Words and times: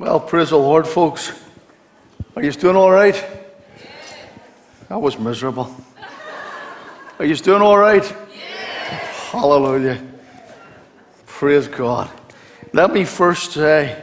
Well, 0.00 0.18
praise 0.18 0.48
the 0.48 0.56
Lord, 0.56 0.88
folks. 0.88 1.30
Are 2.34 2.42
you 2.42 2.52
doing 2.52 2.74
all 2.74 2.90
right? 2.90 3.22
That 4.88 4.98
was 4.98 5.18
miserable. 5.18 5.76
Are 7.18 7.26
you 7.26 7.36
doing 7.36 7.60
all 7.60 7.76
right? 7.76 8.02
Hallelujah. 9.30 10.02
Praise 11.26 11.68
God. 11.68 12.10
Let 12.72 12.94
me 12.94 13.04
first 13.04 13.52
say 13.52 14.02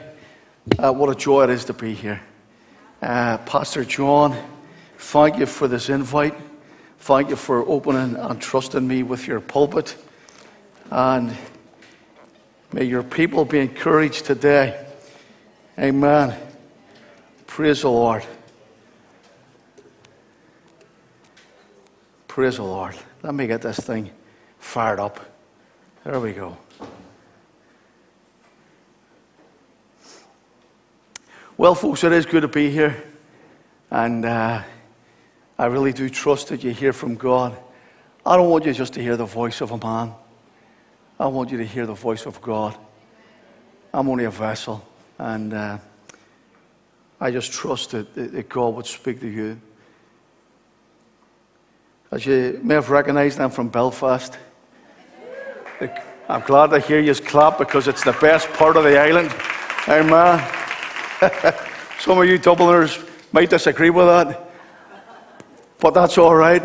uh, 0.77 0.93
what 0.93 1.09
a 1.09 1.15
joy 1.15 1.45
it 1.45 1.49
is 1.49 1.65
to 1.65 1.73
be 1.73 1.95
here. 1.95 2.21
Uh, 3.02 3.39
Pastor 3.39 3.84
John, 3.84 4.38
thank 5.00 5.39
you 5.39 5.48
for 5.48 5.68
this 5.68 5.89
invite. 5.89 6.36
Thank 7.00 7.32
you 7.32 7.36
for 7.36 7.68
opening 7.68 8.16
and 8.18 8.39
trusting 8.39 8.88
me 8.88 9.02
with 9.02 9.25
your 9.25 9.39
pulpit. 9.39 9.95
And 10.91 11.36
may 12.71 12.84
your 12.84 13.02
people 13.02 13.45
be 13.45 13.57
encouraged 13.57 14.25
today. 14.25 14.84
Amen. 15.79 16.36
Praise 17.45 17.81
the 17.81 17.89
Lord. 17.89 18.25
Praise 22.27 22.55
the 22.55 22.63
Lord. 22.63 22.95
Let 23.21 23.35
me 23.35 23.45
get 23.45 23.61
this 23.61 23.79
thing 23.79 24.09
fired 24.57 24.99
up. 24.99 25.19
There 26.04 26.19
we 26.19 26.33
go. 26.33 26.57
Well, 31.57 31.75
folks, 31.75 32.03
it 32.03 32.11
is 32.11 32.25
good 32.25 32.41
to 32.41 32.47
be 32.47 32.71
here. 32.71 33.03
And 33.91 34.25
uh, 34.25 34.63
I 35.59 35.66
really 35.66 35.94
do 35.94 36.09
trust 36.09 36.49
that 36.49 36.63
you 36.63 36.71
hear 36.71 36.94
from 36.94 37.16
God. 37.16 37.55
I 38.25 38.35
don't 38.35 38.49
want 38.49 38.66
you 38.66 38.73
just 38.73 38.94
to 38.94 39.02
hear 39.02 39.16
the 39.16 39.25
voice 39.25 39.61
of 39.61 39.71
a 39.71 39.77
man, 39.77 40.13
I 41.19 41.27
want 41.27 41.52
you 41.52 41.57
to 41.57 41.66
hear 41.66 41.85
the 41.85 41.94
voice 41.94 42.25
of 42.25 42.41
God. 42.41 42.77
I'm 43.94 44.09
only 44.09 44.25
a 44.25 44.31
vessel. 44.31 44.85
And 45.17 45.53
uh, 45.53 45.77
I 47.19 47.31
just 47.31 47.52
trust 47.52 47.91
that, 47.91 48.13
that 48.13 48.49
God 48.49 48.75
would 48.75 48.85
speak 48.85 49.19
to 49.21 49.27
you. 49.27 49.59
As 52.11 52.25
you 52.25 52.59
may 52.63 52.75
have 52.75 52.89
recognized, 52.89 53.39
I'm 53.39 53.49
from 53.49 53.69
Belfast. 53.69 54.37
I'm 56.29 56.41
glad 56.41 56.67
to 56.67 56.79
hear 56.79 56.99
you 56.99 57.13
clap 57.15 57.57
because 57.57 57.87
it's 57.87 58.03
the 58.03 58.13
best 58.13 58.49
part 58.53 58.77
of 58.77 58.83
the 58.83 58.99
island. 58.99 59.33
Amen. 59.87 60.39
Some 61.99 62.19
of 62.19 62.25
you 62.25 62.37
Dubliners 62.37 62.99
might 63.31 63.49
disagree 63.49 63.89
with 63.89 64.05
that, 64.05 64.49
but 65.79 65.93
that's 65.93 66.17
all 66.17 66.35
right. 66.35 66.61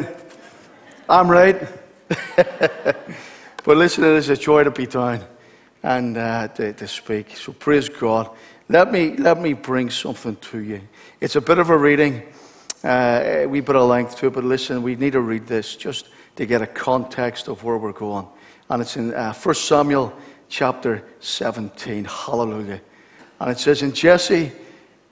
I'm 1.09 1.28
right. 1.28 1.61
but 2.37 3.77
listen, 3.77 4.05
it 4.05 4.11
is 4.11 4.28
a 4.28 4.37
joy 4.37 4.64
to 4.64 4.70
be 4.70 4.87
down 4.87 5.25
and 5.83 6.16
uh, 6.16 6.48
to, 6.48 6.72
to 6.72 6.86
speak. 6.86 7.36
So 7.36 7.52
praise 7.52 7.88
God. 7.88 8.30
Let 8.69 8.92
me, 8.92 9.16
let 9.16 9.41
me 9.41 9.52
bring 9.52 9.91
something 9.91 10.36
to 10.36 10.58
you. 10.58 10.80
It's 11.20 11.36
a 11.36 11.41
bit 11.41 11.58
of 11.58 11.70
a 11.70 11.77
reading, 11.77 12.22
uh, 12.84 13.44
we 13.48 13.61
put 13.61 13.77
a 13.77 13.84
length 13.84 14.16
to 14.19 14.27
it, 14.27 14.33
but 14.33 14.44
listen, 14.44 14.83
we 14.83 14.97
need 14.97 15.12
to 15.12 15.20
read 15.20 15.47
this 15.47 15.77
just 15.77 16.08
to 16.36 16.47
get 16.47 16.62
a 16.62 16.66
context 16.66 17.48
of 17.48 17.62
where 17.64 17.77
we're 17.77 17.92
going. 17.92 18.27
And 18.70 18.83
it's 18.83 18.97
in 18.97 19.14
uh, 19.14 19.34
1 19.34 19.55
Samuel 19.55 20.12
chapter 20.48 21.05
17. 21.20 22.05
Hallelujah. 22.05 22.80
And 23.41 23.50
it 23.50 23.58
says, 23.58 23.83
And 23.83 23.94
Jesse 23.94 24.53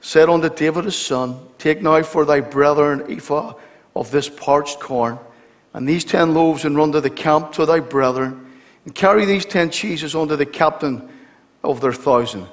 said 0.00 0.28
unto 0.28 0.48
David 0.48 0.84
his 0.84 0.96
son, 0.96 1.38
Take 1.58 1.82
now 1.82 2.02
for 2.02 2.24
thy 2.24 2.40
brethren 2.40 3.04
ephah 3.10 3.54
of 3.94 4.10
this 4.10 4.28
parched 4.28 4.80
corn, 4.80 5.18
and 5.74 5.88
these 5.88 6.04
ten 6.04 6.34
loaves, 6.34 6.64
and 6.64 6.76
run 6.76 6.92
to 6.92 7.00
the 7.00 7.10
camp 7.10 7.52
to 7.52 7.66
thy 7.66 7.80
brethren 7.80 8.49
and 8.84 8.94
carry 8.94 9.24
these 9.24 9.44
ten 9.44 9.70
cheeses 9.70 10.14
unto 10.14 10.36
the 10.36 10.46
captain 10.46 11.08
of 11.62 11.80
their 11.80 11.92
thousand. 11.92 12.46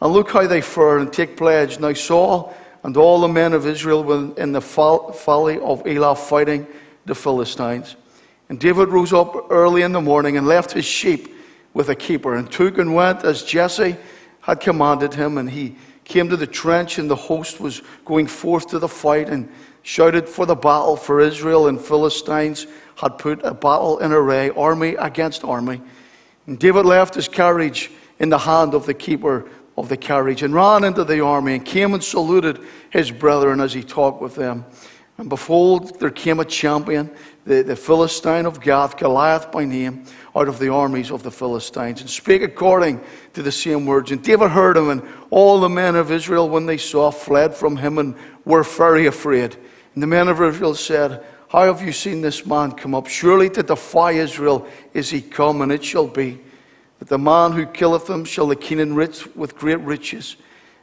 And 0.00 0.12
look 0.12 0.30
how 0.30 0.46
they 0.46 0.60
fare, 0.60 0.98
and 0.98 1.12
take 1.12 1.36
pledge. 1.36 1.80
Now 1.80 1.94
Saul 1.94 2.54
and 2.82 2.96
all 2.96 3.20
the 3.20 3.28
men 3.28 3.52
of 3.52 3.66
Israel 3.66 4.04
were 4.04 4.34
in 4.36 4.52
the 4.52 4.60
valley 4.60 5.58
of 5.58 5.86
Elah 5.86 6.14
fighting 6.14 6.66
the 7.06 7.14
Philistines. 7.14 7.96
And 8.48 8.60
David 8.60 8.90
rose 8.90 9.12
up 9.12 9.50
early 9.50 9.82
in 9.82 9.92
the 9.92 10.00
morning 10.00 10.36
and 10.36 10.46
left 10.46 10.72
his 10.72 10.84
sheep 10.84 11.34
with 11.74 11.88
a 11.88 11.94
keeper, 11.94 12.36
and 12.36 12.50
took 12.50 12.78
and 12.78 12.94
went 12.94 13.24
as 13.24 13.42
Jesse 13.42 13.96
had 14.40 14.60
commanded 14.60 15.14
him. 15.14 15.38
And 15.38 15.50
he 15.50 15.76
came 16.04 16.28
to 16.28 16.36
the 16.36 16.46
trench, 16.46 16.98
and 16.98 17.10
the 17.10 17.16
host 17.16 17.58
was 17.58 17.82
going 18.04 18.26
forth 18.26 18.68
to 18.68 18.78
the 18.78 18.88
fight, 18.88 19.28
and 19.28 19.48
shouted 19.82 20.28
for 20.28 20.46
the 20.46 20.54
battle 20.54 20.96
for 20.96 21.20
Israel 21.20 21.68
and 21.68 21.80
Philistines 21.80 22.66
had 22.96 23.18
put 23.18 23.44
a 23.44 23.54
battle 23.54 23.98
in 23.98 24.12
array, 24.12 24.50
army 24.50 24.94
against 24.96 25.44
army. 25.44 25.80
And 26.46 26.58
David 26.58 26.86
left 26.86 27.14
his 27.14 27.28
carriage 27.28 27.90
in 28.18 28.30
the 28.30 28.38
hand 28.38 28.74
of 28.74 28.86
the 28.86 28.94
keeper 28.94 29.48
of 29.76 29.88
the 29.88 29.96
carriage 29.96 30.42
and 30.42 30.54
ran 30.54 30.84
into 30.84 31.04
the 31.04 31.20
army 31.20 31.54
and 31.54 31.64
came 31.64 31.92
and 31.92 32.02
saluted 32.02 32.60
his 32.90 33.10
brethren 33.10 33.60
as 33.60 33.72
he 33.72 33.82
talked 33.82 34.22
with 34.22 34.34
them. 34.34 34.64
And 35.18 35.28
behold, 35.28 35.98
there 35.98 36.10
came 36.10 36.40
a 36.40 36.44
champion, 36.44 37.10
the, 37.46 37.62
the 37.62 37.76
Philistine 37.76 38.44
of 38.44 38.60
Gath, 38.60 38.98
Goliath 38.98 39.50
by 39.50 39.64
name, 39.64 40.04
out 40.34 40.48
of 40.48 40.58
the 40.58 40.68
armies 40.68 41.10
of 41.10 41.22
the 41.22 41.30
Philistines, 41.30 42.02
and 42.02 42.10
spake 42.10 42.42
according 42.42 43.00
to 43.32 43.42
the 43.42 43.52
same 43.52 43.86
words. 43.86 44.10
And 44.10 44.22
David 44.22 44.50
heard 44.50 44.76
him, 44.76 44.90
and 44.90 45.02
all 45.30 45.58
the 45.58 45.70
men 45.70 45.96
of 45.96 46.10
Israel, 46.10 46.50
when 46.50 46.66
they 46.66 46.76
saw, 46.76 47.10
fled 47.10 47.54
from 47.54 47.76
him 47.76 47.96
and 47.96 48.14
were 48.44 48.62
very 48.62 49.06
afraid. 49.06 49.56
And 49.94 50.02
the 50.02 50.06
men 50.06 50.28
of 50.28 50.42
Israel 50.42 50.74
said, 50.74 51.24
how 51.48 51.62
have 51.64 51.80
you 51.80 51.92
seen 51.92 52.22
this 52.22 52.44
man 52.44 52.72
come 52.72 52.94
up? 52.94 53.06
Surely 53.06 53.48
to 53.50 53.62
defy 53.62 54.12
Israel 54.12 54.66
is 54.94 55.10
he 55.10 55.20
come, 55.22 55.62
and 55.62 55.70
it 55.70 55.84
shall 55.84 56.08
be 56.08 56.40
that 56.98 57.08
the 57.08 57.18
man 57.18 57.52
who 57.52 57.66
killeth 57.66 58.08
him 58.08 58.24
shall 58.24 58.46
the 58.48 58.56
king 58.56 58.80
enrich 58.80 59.26
with 59.36 59.56
great 59.56 59.80
riches, 59.80 60.36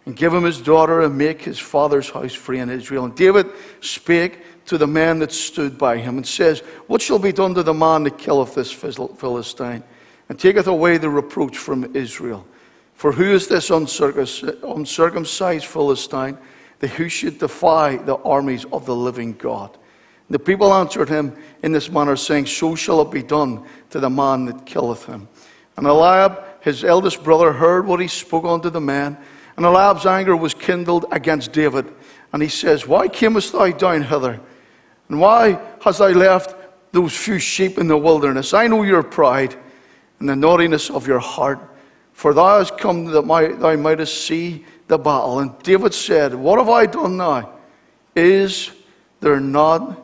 and 0.06 0.16
give 0.16 0.34
him 0.34 0.44
his 0.44 0.62
daughter, 0.62 1.02
and 1.02 1.18
make 1.18 1.42
his 1.42 1.60
father's 1.60 2.10
house 2.10 2.34
free 2.34 2.60
in 2.60 2.70
Israel. 2.70 3.06
And 3.06 3.16
David 3.16 3.48
spake 3.82 4.66
to 4.66 4.78
the 4.78 4.88
man 4.88 5.20
that 5.20 5.32
stood 5.32 5.78
by 5.78 5.98
him, 5.98 6.18
and 6.18 6.26
says, 6.28 6.60
What 6.88 7.02
shall 7.02 7.20
be 7.20 7.34
done 7.34 7.54
to 7.56 7.64
the 7.64 7.74
man 7.74 8.04
that 8.04 8.18
killeth 8.18 8.56
this 8.56 8.72
Philistine, 8.72 9.84
and 10.30 10.40
taketh 10.40 10.68
away 10.68 10.98
the 10.98 11.10
reproach 11.10 11.58
from 11.58 11.96
Israel? 11.96 12.46
For 12.94 13.12
who 13.12 13.34
is 13.34 13.48
this 13.48 13.70
uncircumcised 13.70 15.66
Philistine 15.66 16.38
that 16.80 16.88
who 16.90 17.10
should 17.10 17.40
defy 17.40 17.98
the 17.98 18.16
armies 18.18 18.66
of 18.72 18.86
the 18.86 18.96
living 18.96 19.34
God? 19.34 19.78
The 20.30 20.40
people 20.40 20.74
answered 20.74 21.10
him 21.10 21.36
in 21.64 21.72
this 21.72 21.90
manner, 21.90 22.16
saying, 22.16 22.46
So 22.48 22.76
shall 22.76 23.02
it 23.02 23.12
be 23.12 23.24
done 23.24 23.66
to 23.90 24.00
the 24.00 24.10
man 24.10 24.46
that 24.46 24.66
killeth 24.66 25.06
him. 25.06 25.28
And 25.78 25.86
Eliab, 25.86 26.44
his 26.62 26.84
eldest 26.84 27.24
brother, 27.24 27.52
heard 27.52 27.86
what 27.86 28.00
he 28.00 28.08
spoke 28.08 28.46
unto 28.46 28.70
the 28.70 28.82
man. 28.82 29.18
And 29.58 29.66
Eliab's 29.66 30.06
anger 30.06 30.36
was 30.36 30.54
kindled 30.54 31.06
against 31.12 31.52
David. 31.52 31.94
And 32.32 32.42
he 32.42 32.50
says, 32.50 32.88
Why 32.88 33.08
camest 33.08 33.52
thou 33.52 33.70
down 33.72 34.04
hither? 34.04 34.40
And 35.10 35.20
why 35.20 35.60
hast 35.82 36.00
thou 36.00 36.10
left 36.10 36.56
those 36.92 37.16
few 37.16 37.38
sheep 37.40 37.78
in 37.78 37.88
the 37.88 37.98
wilderness? 37.98 38.54
I 38.54 38.68
know 38.68 38.84
your 38.84 39.04
pride 39.04 39.56
and 40.20 40.30
the 40.30 40.36
naughtiness 40.36 40.90
of 40.90 41.06
your 41.06 41.20
heart. 41.20 41.60
For 42.14 42.34
thou 42.34 42.60
hast 42.60 42.78
come 42.78 43.06
that 43.06 43.24
my, 43.24 43.48
thou 43.48 43.76
mightest 43.76 44.26
see 44.26 44.66
the 44.88 44.98
battle. 44.98 45.40
And 45.40 45.58
David 45.64 45.94
said, 45.94 46.34
What 46.34 46.60
have 46.60 46.70
I 46.70 46.86
done 46.86 47.18
now? 47.18 47.54
Is 48.16 48.72
there 49.20 49.40
not 49.40 50.03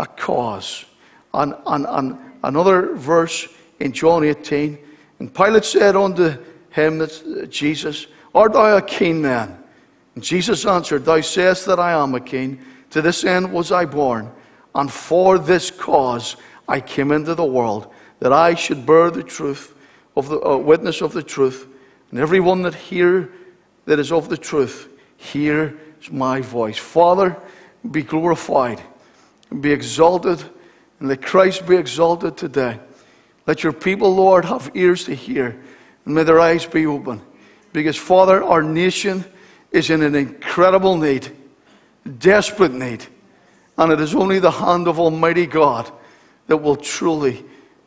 a 0.00 0.06
cause. 0.06 0.86
And, 1.34 1.54
and, 1.66 1.86
and 1.86 2.18
another 2.42 2.94
verse 2.96 3.46
in 3.78 3.92
John 3.92 4.24
18, 4.24 4.78
and 5.20 5.34
Pilate 5.34 5.64
said 5.64 5.94
unto 5.94 6.36
him, 6.70 6.98
that's 6.98 7.22
Jesus, 7.48 8.06
Art 8.34 8.52
thou 8.52 8.76
a 8.76 8.82
king 8.82 9.22
man? 9.22 9.62
And 10.14 10.24
Jesus 10.24 10.66
answered, 10.66 11.04
Thou 11.04 11.20
sayest 11.20 11.66
that 11.66 11.78
I 11.78 11.92
am 11.92 12.14
a 12.14 12.20
king. 12.20 12.60
To 12.90 13.02
this 13.02 13.24
end 13.24 13.52
was 13.52 13.70
I 13.70 13.84
born, 13.84 14.30
and 14.74 14.90
for 14.90 15.38
this 15.38 15.70
cause 15.70 16.36
I 16.66 16.80
came 16.80 17.12
into 17.12 17.34
the 17.34 17.44
world, 17.44 17.92
that 18.18 18.32
I 18.32 18.54
should 18.54 18.84
bear 18.84 19.10
the 19.10 19.22
truth 19.22 19.74
of 20.16 20.28
the 20.28 20.40
uh, 20.40 20.56
witness 20.56 21.00
of 21.00 21.12
the 21.12 21.22
truth. 21.22 21.68
And 22.10 22.18
everyone 22.18 22.62
that 22.62 22.74
hear 22.74 23.30
that 23.84 23.98
is 23.98 24.10
of 24.10 24.28
the 24.28 24.36
truth, 24.36 24.88
hears 25.16 25.72
my 26.10 26.40
voice. 26.40 26.78
Father, 26.78 27.36
be 27.90 28.02
glorified 28.02 28.82
be 29.58 29.72
exalted, 29.72 30.42
and 30.98 31.08
let 31.08 31.22
Christ 31.22 31.66
be 31.66 31.76
exalted 31.76 32.36
today. 32.36 32.78
Let 33.46 33.64
your 33.64 33.72
people, 33.72 34.14
Lord, 34.14 34.44
have 34.44 34.70
ears 34.74 35.04
to 35.04 35.14
hear, 35.14 35.60
and 36.04 36.14
may 36.14 36.22
their 36.22 36.40
eyes 36.40 36.66
be 36.66 36.86
open. 36.86 37.20
Because, 37.72 37.96
Father, 37.96 38.42
our 38.42 38.62
nation 38.62 39.24
is 39.72 39.90
in 39.90 40.02
an 40.02 40.14
incredible 40.14 40.96
need, 40.96 41.34
desperate 42.18 42.72
need, 42.72 43.06
and 43.78 43.92
it 43.92 44.00
is 44.00 44.14
only 44.14 44.38
the 44.38 44.50
hand 44.50 44.88
of 44.88 45.00
Almighty 45.00 45.46
God 45.46 45.90
that 46.46 46.58
will 46.58 46.76
truly 46.76 47.44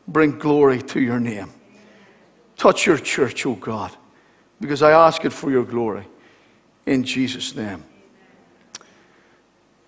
bring 0.07 0.37
glory 0.39 0.81
to 0.81 1.01
your 1.01 1.19
name. 1.19 1.51
Touch 2.57 2.85
your 2.85 2.97
church, 2.97 3.45
O 3.45 3.51
oh 3.51 3.55
God, 3.55 3.91
because 4.59 4.81
I 4.81 4.91
ask 4.91 5.23
it 5.25 5.31
for 5.31 5.51
your 5.51 5.63
glory. 5.63 6.07
In 6.85 7.03
Jesus' 7.03 7.55
name. 7.55 7.83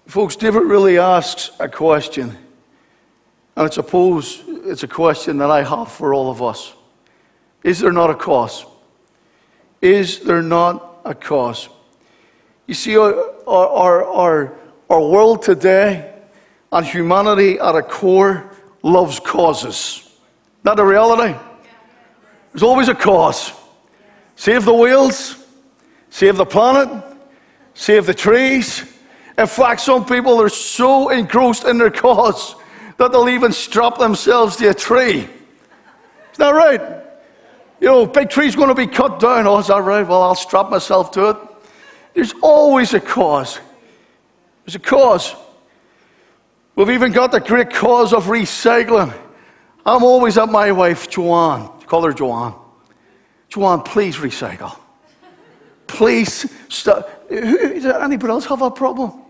Folks, 0.08 0.36
David 0.36 0.64
really 0.64 0.98
asks 0.98 1.52
a 1.60 1.68
question, 1.68 2.30
and 3.56 3.68
I 3.68 3.70
suppose 3.70 4.44
it's 4.48 4.84
a 4.84 4.88
question 4.88 5.38
that 5.40 5.50
I 5.50 5.64
have 5.64 5.92
for 5.92 6.14
all 6.14 6.30
of 6.30 6.42
us. 6.42 6.74
Is 7.64 7.80
there 7.80 7.92
not 7.92 8.10
a 8.10 8.16
cause? 8.16 8.66
Is 9.82 10.20
there 10.20 10.42
not 10.42 10.96
a 11.06 11.14
cause. 11.14 11.70
You 12.68 12.74
see, 12.74 12.98
our, 12.98 13.14
our, 13.48 14.04
our, 14.04 14.60
our 14.90 15.08
world 15.08 15.44
today 15.44 16.14
and 16.72 16.86
humanity 16.86 17.60
at 17.60 17.76
a 17.76 17.84
core 17.84 18.52
loves 18.82 19.20
causes. 19.20 20.20
Not 20.64 20.80
a 20.80 20.86
reality. 20.86 21.38
There's 22.52 22.64
always 22.64 22.90
a 22.90 22.96
cause. 22.96 23.54
Save 24.36 24.66
the 24.66 24.74
whales, 24.74 25.46
save 26.10 26.38
the 26.38 26.46
planet, 26.46 26.90
save 27.76 28.08
the 28.08 28.14
trees. 28.14 28.92
In 29.38 29.48
fact, 29.48 29.82
some 29.82 30.06
people 30.06 30.42
are 30.42 30.50
so 30.50 31.10
engrossed 31.10 31.66
in 31.66 31.78
their 31.78 31.92
cause 31.92 32.56
that 32.98 33.12
they'll 33.12 33.30
even 33.30 33.52
strap 33.52 33.98
themselves 33.98 34.56
to 34.58 34.70
a 34.70 34.74
tree. 34.74 35.28
Is 36.32 36.38
that 36.38 36.52
right? 36.52 36.82
You 37.82 37.88
know, 37.88 38.06
big 38.06 38.30
tree's 38.30 38.56
going 38.56 38.70
to 38.70 38.76
be 38.76 38.88
cut 38.88 39.20
down. 39.20 39.46
Oh, 39.48 39.60
is 39.60 39.68
that 39.68 39.82
right? 39.82 40.08
Well, 40.08 40.22
I'll 40.22 40.36
strap 40.36 40.70
myself 40.70 41.12
to 41.12 41.30
it. 41.30 41.38
There's 42.14 42.34
always 42.42 42.94
a 42.94 43.02
cause. 43.02 43.60
There's 44.66 44.76
a 44.76 44.80
cause. 44.80 45.36
We've 46.76 46.90
even 46.90 47.12
got 47.12 47.32
the 47.32 47.42
great 47.42 47.72
cause 47.72 48.14
of 48.14 48.26
recycling. 48.26 49.14
I'm 49.86 50.04
always 50.04 50.38
at 50.38 50.50
my 50.50 50.72
wife, 50.72 51.10
Joanne. 51.10 51.70
Call 51.86 52.04
her 52.04 52.14
Joanne. 52.14 52.56
Joanne, 53.50 53.82
please 53.82 54.16
recycle. 54.18 54.78
Please 55.88 56.52
stop. 56.70 57.30
Does 57.30 57.86
anybody 57.86 58.32
else 58.32 58.46
have 58.46 58.62
a 58.62 58.72
problem? 58.72 59.25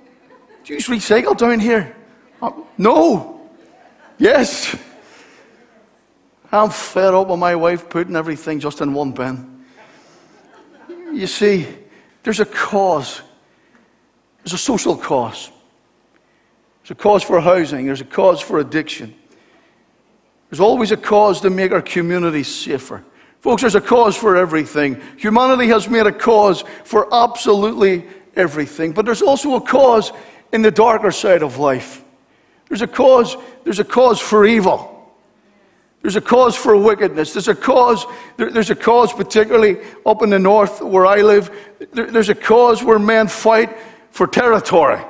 Do 0.65 0.73
you 0.73 0.79
recycle 0.79 1.37
down 1.37 1.59
here? 1.59 1.95
Uh, 2.41 2.51
no. 2.75 3.49
Yes. 4.17 4.75
I'm 6.51 6.71
fed 6.71 7.13
up 7.13 7.27
with 7.27 7.37
my 7.37 7.55
wife 7.55 7.87
putting 7.87 8.15
everything 8.15 8.59
just 8.59 8.81
in 8.81 8.91
one 8.93 9.11
bin. 9.11 9.63
You 11.13 11.27
see, 11.27 11.67
there's 12.23 12.39
a 12.39 12.45
cause. 12.45 13.21
There's 14.43 14.53
a 14.53 14.57
social 14.57 14.97
cause. 14.97 15.51
There's 16.81 16.91
a 16.91 16.95
cause 16.95 17.21
for 17.21 17.39
housing. 17.39 17.85
There's 17.85 18.01
a 18.01 18.05
cause 18.05 18.41
for 18.41 18.57
addiction. 18.57 19.13
There's 20.49 20.59
always 20.59 20.91
a 20.91 20.97
cause 20.97 21.41
to 21.41 21.51
make 21.51 21.73
our 21.73 21.81
communities 21.81 22.47
safer. 22.47 23.03
Folks, 23.41 23.61
there's 23.61 23.75
a 23.75 23.81
cause 23.81 24.17
for 24.17 24.35
everything. 24.35 24.99
Humanity 25.17 25.67
has 25.67 25.87
made 25.87 26.07
a 26.07 26.11
cause 26.11 26.63
for 26.83 27.13
absolutely 27.13 28.07
everything. 28.35 28.93
But 28.93 29.05
there's 29.05 29.21
also 29.21 29.55
a 29.55 29.61
cause 29.61 30.11
in 30.55 30.61
the 30.61 30.71
darker 30.71 31.11
side 31.11 31.43
of 31.43 31.57
life. 31.57 32.03
There's 32.69 32.81
a 32.81 32.87
cause, 32.87 33.35
there's 33.63 33.79
a 33.79 33.83
cause 33.83 34.19
for 34.19 34.45
evil. 34.45 34.91
There's 36.01 36.15
a 36.15 36.21
cause 36.21 36.55
for 36.55 36.77
wickedness. 36.77 37.33
There's 37.33 37.47
a 37.47 37.55
cause, 37.55 38.05
there, 38.37 38.49
there's 38.49 38.69
a 38.69 38.75
cause, 38.75 39.11
particularly 39.11 39.79
up 40.05 40.23
in 40.23 40.29
the 40.29 40.39
north 40.39 40.81
where 40.81 41.05
I 41.05 41.21
live, 41.21 41.51
there, 41.91 42.09
there's 42.09 42.29
a 42.29 42.35
cause 42.35 42.83
where 42.83 42.99
men 42.99 43.27
fight 43.27 43.75
for 44.11 44.27
territory. 44.27 45.01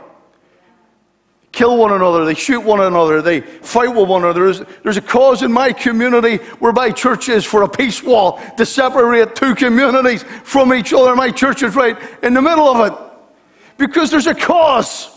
Kill 1.51 1.77
one 1.77 1.93
another, 1.93 2.25
they 2.25 2.33
shoot 2.33 2.61
one 2.61 2.81
another, 2.81 3.21
they 3.21 3.41
fight 3.41 3.87
with 3.87 4.09
one 4.09 4.23
another. 4.23 4.45
There's, 4.45 4.61
there's 4.83 4.97
a 4.97 5.01
cause 5.01 5.43
in 5.43 5.51
my 5.51 5.71
community 5.71 6.37
whereby 6.59 6.91
church 6.91 7.29
is 7.29 7.45
for 7.45 7.61
a 7.61 7.69
peace 7.69 8.01
wall 8.01 8.41
to 8.57 8.65
separate 8.65 9.35
two 9.35 9.53
communities 9.55 10.23
from 10.43 10.73
each 10.73 10.91
other. 10.91 11.15
My 11.15 11.31
church 11.31 11.61
is 11.61 11.75
right 11.75 11.97
in 12.23 12.33
the 12.33 12.41
middle 12.41 12.67
of 12.67 12.91
it 12.91 13.05
because 13.77 14.11
there's 14.11 14.27
a 14.27 14.35
cause. 14.35 15.14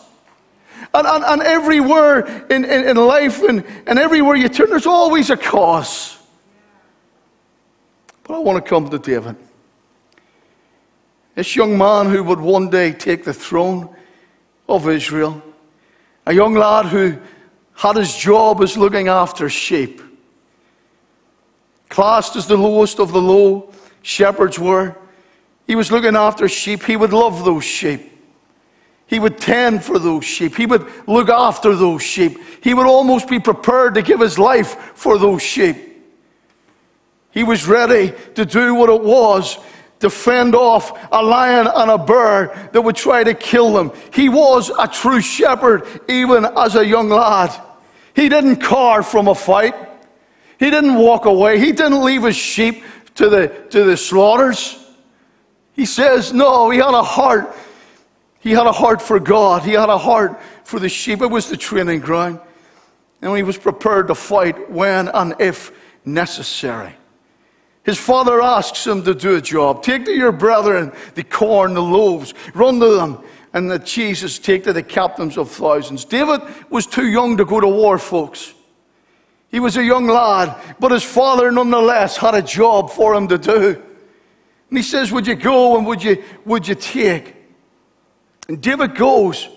And, 1.06 1.24
and 1.24 1.42
everywhere 1.42 2.26
in, 2.46 2.64
in, 2.64 2.88
in 2.88 2.96
life 2.96 3.42
and, 3.42 3.64
and 3.86 3.98
everywhere 3.98 4.36
you 4.36 4.48
turn, 4.48 4.70
there's 4.70 4.86
always 4.86 5.30
a 5.30 5.36
cause. 5.36 6.18
But 8.24 8.34
I 8.34 8.38
want 8.38 8.62
to 8.62 8.68
come 8.68 8.88
to 8.88 8.98
David. 8.98 9.36
This 11.34 11.54
young 11.54 11.78
man 11.78 12.06
who 12.06 12.24
would 12.24 12.40
one 12.40 12.68
day 12.68 12.92
take 12.92 13.24
the 13.24 13.32
throne 13.32 13.94
of 14.68 14.88
Israel. 14.88 15.42
A 16.26 16.34
young 16.34 16.54
lad 16.54 16.86
who 16.86 17.16
had 17.74 17.96
his 17.96 18.14
job 18.16 18.60
as 18.60 18.76
looking 18.76 19.06
after 19.06 19.48
sheep. 19.48 20.02
Classed 21.88 22.34
as 22.34 22.48
the 22.48 22.56
lowest 22.56 22.98
of 22.98 23.12
the 23.12 23.22
low, 23.22 23.72
shepherds 24.02 24.58
were. 24.58 24.96
He 25.66 25.76
was 25.76 25.92
looking 25.92 26.16
after 26.16 26.48
sheep. 26.48 26.82
He 26.82 26.96
would 26.96 27.12
love 27.12 27.44
those 27.44 27.64
sheep. 27.64 28.18
He 29.08 29.19
would 29.19 29.38
tend 29.38 29.82
for 29.82 29.99
those 29.99 30.25
sheep. 30.25 30.55
He 30.55 30.66
would 30.66 30.87
look 31.08 31.31
after 31.31 31.75
those 31.75 32.02
sheep. 32.02 32.38
He 32.62 32.75
would 32.75 32.87
almost 32.87 33.26
be 33.26 33.40
prepared 33.40 33.94
to 33.94 34.02
give 34.02 34.20
his 34.20 34.38
life 34.38 34.93
for 34.94 35.19
those 35.19 35.43
sheep. 35.43 35.76
He 37.31 37.43
was 37.43 37.66
ready 37.66 38.12
to 38.34 38.44
do 38.44 38.75
what 38.75 38.90
it 38.90 39.02
was 39.02 39.58
to 40.00 40.10
fend 40.10 40.55
off 40.55 41.08
a 41.10 41.22
lion 41.22 41.66
and 41.75 41.90
a 41.90 41.99
bear 41.99 42.69
that 42.72 42.82
would 42.82 42.96
try 42.96 43.25
to 43.25 43.32
kill 43.32 43.72
them. 43.72 43.93
He 44.12 44.28
was 44.28 44.70
a 44.78 44.87
true 44.87 45.22
shepherd 45.22 45.87
even 46.08 46.44
as 46.44 46.76
a 46.76 46.87
young 46.87 47.08
lad. 47.08 47.58
He 48.14 48.28
didn't 48.28 48.56
car 48.56 49.02
from 49.02 49.28
a 49.28 49.34
fight. 49.34 49.75
He 50.58 50.70
didn't 50.70 50.96
walk 50.96 51.25
away. 51.25 51.58
He 51.58 51.72
didn't 51.72 52.05
leave 52.05 52.25
his 52.25 52.37
sheep 52.37 52.84
to 53.14 53.31
the, 53.31 53.49
to 53.70 53.84
the 53.84 53.96
slaughters. 53.96 54.84
He 55.72 55.87
says, 55.87 56.32
no, 56.32 56.69
he 56.70 56.78
had 56.78 56.94
a 56.94 57.02
heart 57.02 57.56
he 58.48 58.54
had 58.54 58.66
a 58.66 58.72
heart 58.72 59.02
for 59.02 59.20
God. 59.20 59.62
He 59.62 59.72
had 59.72 59.90
a 59.90 59.98
heart 59.98 60.40
for 60.64 60.80
the 60.80 60.88
sheep. 60.88 61.20
It 61.20 61.26
was 61.26 61.50
the 61.50 61.56
training 61.58 62.00
ground. 62.00 62.40
And 63.20 63.36
he 63.36 63.42
was 63.42 63.58
prepared 63.58 64.08
to 64.08 64.14
fight 64.14 64.70
when 64.70 65.08
and 65.08 65.34
if 65.38 65.70
necessary. 66.06 66.94
His 67.82 67.98
father 67.98 68.40
asks 68.40 68.86
him 68.86 69.04
to 69.04 69.14
do 69.14 69.36
a 69.36 69.42
job. 69.42 69.82
Take 69.82 70.06
to 70.06 70.12
your 70.12 70.32
brethren 70.32 70.92
the 71.14 71.24
corn, 71.24 71.74
the 71.74 71.82
loaves, 71.82 72.32
run 72.54 72.80
to 72.80 72.96
them, 72.96 73.22
and 73.52 73.70
the 73.70 73.78
cheeses 73.80 74.38
take 74.38 74.64
to 74.64 74.72
the 74.72 74.82
captains 74.82 75.36
of 75.36 75.50
thousands. 75.50 76.06
David 76.06 76.40
was 76.70 76.86
too 76.86 77.06
young 77.06 77.36
to 77.36 77.44
go 77.44 77.60
to 77.60 77.68
war, 77.68 77.98
folks. 77.98 78.54
He 79.50 79.60
was 79.60 79.76
a 79.76 79.84
young 79.84 80.06
lad, 80.06 80.56
but 80.80 80.90
his 80.90 81.04
father 81.04 81.52
nonetheless 81.52 82.16
had 82.16 82.34
a 82.34 82.40
job 82.40 82.88
for 82.88 83.14
him 83.14 83.28
to 83.28 83.36
do. 83.36 83.82
And 84.70 84.78
he 84.78 84.82
says, 84.82 85.12
Would 85.12 85.26
you 85.26 85.34
go 85.34 85.76
and 85.76 85.86
would 85.86 86.02
you, 86.02 86.24
would 86.46 86.66
you 86.66 86.76
take? 86.76 87.38
And 88.48 88.62
David 88.62 88.94
goes, 88.94 89.48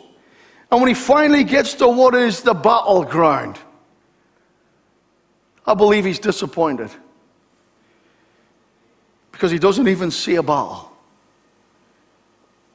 and 0.72 0.82
when 0.82 0.88
he 0.88 0.94
finally 0.94 1.44
gets 1.44 1.74
to 1.76 1.88
what 1.88 2.14
is 2.16 2.44
the 2.44 2.54
battleground, 2.54 3.58
I 5.66 5.74
believe 5.74 6.06
he's 6.06 6.20
disappointed. 6.20 6.90
Because 9.32 9.52
he 9.52 9.60
doesn't 9.60 9.88
even 9.88 10.12
see 10.12 10.36
a 10.36 10.44
battle. 10.44 10.92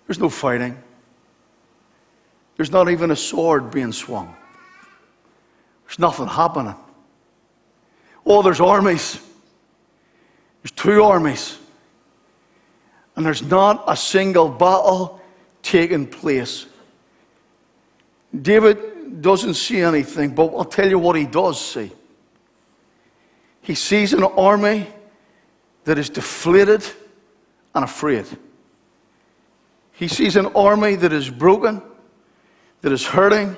There's 0.07 0.19
no 0.19 0.29
fighting. 0.29 0.83
There's 2.57 2.71
not 2.71 2.91
even 2.91 3.11
a 3.11 3.17
sword 3.17 3.71
being 3.71 3.93
swung. 3.93 4.35
There's 5.87 5.99
nothing 5.99 6.27
happening. 6.27 6.75
Oh, 8.25 8.43
there's 8.43 8.61
armies. 8.61 9.21
There's 10.63 10.73
two 10.73 11.03
armies. 11.03 11.59
And 13.15 13.25
there's 13.25 13.43
not 13.43 13.85
a 13.87 13.97
single 13.97 14.49
battle 14.49 15.21
taking 15.67 16.07
place. 16.07 16.67
David 18.41 19.21
doesn't 19.21 19.55
see 19.55 19.81
anything, 19.81 20.33
but 20.33 20.55
I'll 20.55 20.65
tell 20.65 20.89
you 20.89 20.99
what 20.99 21.17
he 21.17 21.27
does 21.27 21.61
see. 21.61 21.91
He 23.63 23.75
sees 23.75 24.13
an 24.13 24.23
army 24.23 24.87
that 25.85 25.99
is 25.99 26.09
deflated 26.09 26.85
and 27.75 27.85
afraid. 27.85 28.27
He 29.93 30.07
sees 30.07 30.37
an 30.37 30.47
army 30.55 30.95
that 30.95 31.13
is 31.13 31.31
broken, 31.31 31.83
that 32.83 32.93
is 32.93 33.05
hurting, 33.05 33.57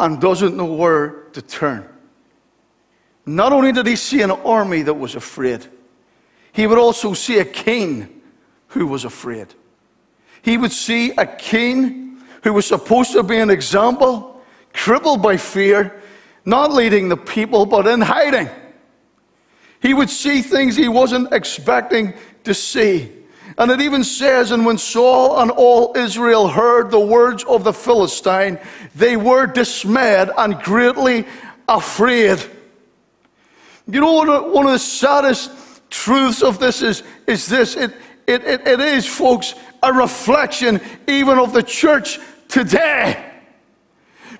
and 0.00 0.20
doesn't 0.20 0.56
know 0.56 0.64
where 0.64 1.26
to 1.34 1.42
turn. 1.42 1.88
Not 3.24 3.52
only 3.52 3.70
did 3.70 3.86
he 3.86 3.94
see 3.94 4.22
an 4.22 4.32
army 4.32 4.82
that 4.82 4.94
was 4.94 5.14
afraid, 5.14 5.64
he 6.52 6.66
would 6.66 6.78
also 6.78 7.14
see 7.14 7.38
a 7.38 7.44
king 7.44 8.22
who 8.68 8.88
was 8.88 9.04
afraid. 9.04 9.54
He 10.42 10.56
would 10.58 10.72
see 10.72 11.12
a 11.12 11.26
king 11.26 12.20
who 12.42 12.52
was 12.52 12.66
supposed 12.66 13.12
to 13.12 13.22
be 13.22 13.38
an 13.38 13.50
example, 13.50 14.42
crippled 14.72 15.22
by 15.22 15.36
fear, 15.36 16.00
not 16.44 16.72
leading 16.72 17.08
the 17.08 17.16
people, 17.16 17.66
but 17.66 17.86
in 17.86 18.00
hiding. 18.00 18.50
He 19.80 19.94
would 19.94 20.10
see 20.10 20.42
things 20.42 20.76
he 20.76 20.88
wasn't 20.88 21.32
expecting 21.32 22.14
to 22.44 22.54
see. 22.54 23.12
And 23.58 23.70
it 23.70 23.80
even 23.80 24.02
says, 24.02 24.50
and 24.50 24.64
when 24.64 24.78
Saul 24.78 25.40
and 25.40 25.50
all 25.50 25.92
Israel 25.96 26.48
heard 26.48 26.90
the 26.90 27.00
words 27.00 27.44
of 27.44 27.64
the 27.64 27.72
Philistine, 27.72 28.58
they 28.94 29.16
were 29.16 29.46
dismayed 29.46 30.30
and 30.38 30.58
greatly 30.60 31.26
afraid. 31.68 32.42
You 33.86 34.00
know, 34.00 34.42
one 34.48 34.66
of 34.66 34.72
the 34.72 34.78
saddest 34.78 35.50
truths 35.90 36.42
of 36.42 36.58
this 36.58 36.82
is, 36.82 37.02
is 37.26 37.46
this 37.46 37.76
it, 37.76 37.92
it, 38.26 38.44
it, 38.44 38.66
it 38.66 38.80
is, 38.80 39.06
folks, 39.06 39.54
a 39.82 39.92
reflection 39.92 40.80
even 41.08 41.38
of 41.38 41.52
the 41.52 41.62
church 41.62 42.18
today. 42.48 43.32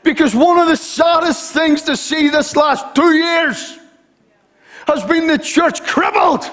Because 0.02 0.34
one 0.34 0.58
of 0.58 0.68
the 0.68 0.76
saddest 0.76 1.52
things 1.52 1.82
to 1.82 1.96
see 1.96 2.28
this 2.28 2.56
last 2.56 2.94
two 2.94 3.14
years 3.14 3.78
has 4.86 5.04
been 5.04 5.26
the 5.26 5.38
church 5.38 5.82
crippled 5.84 6.50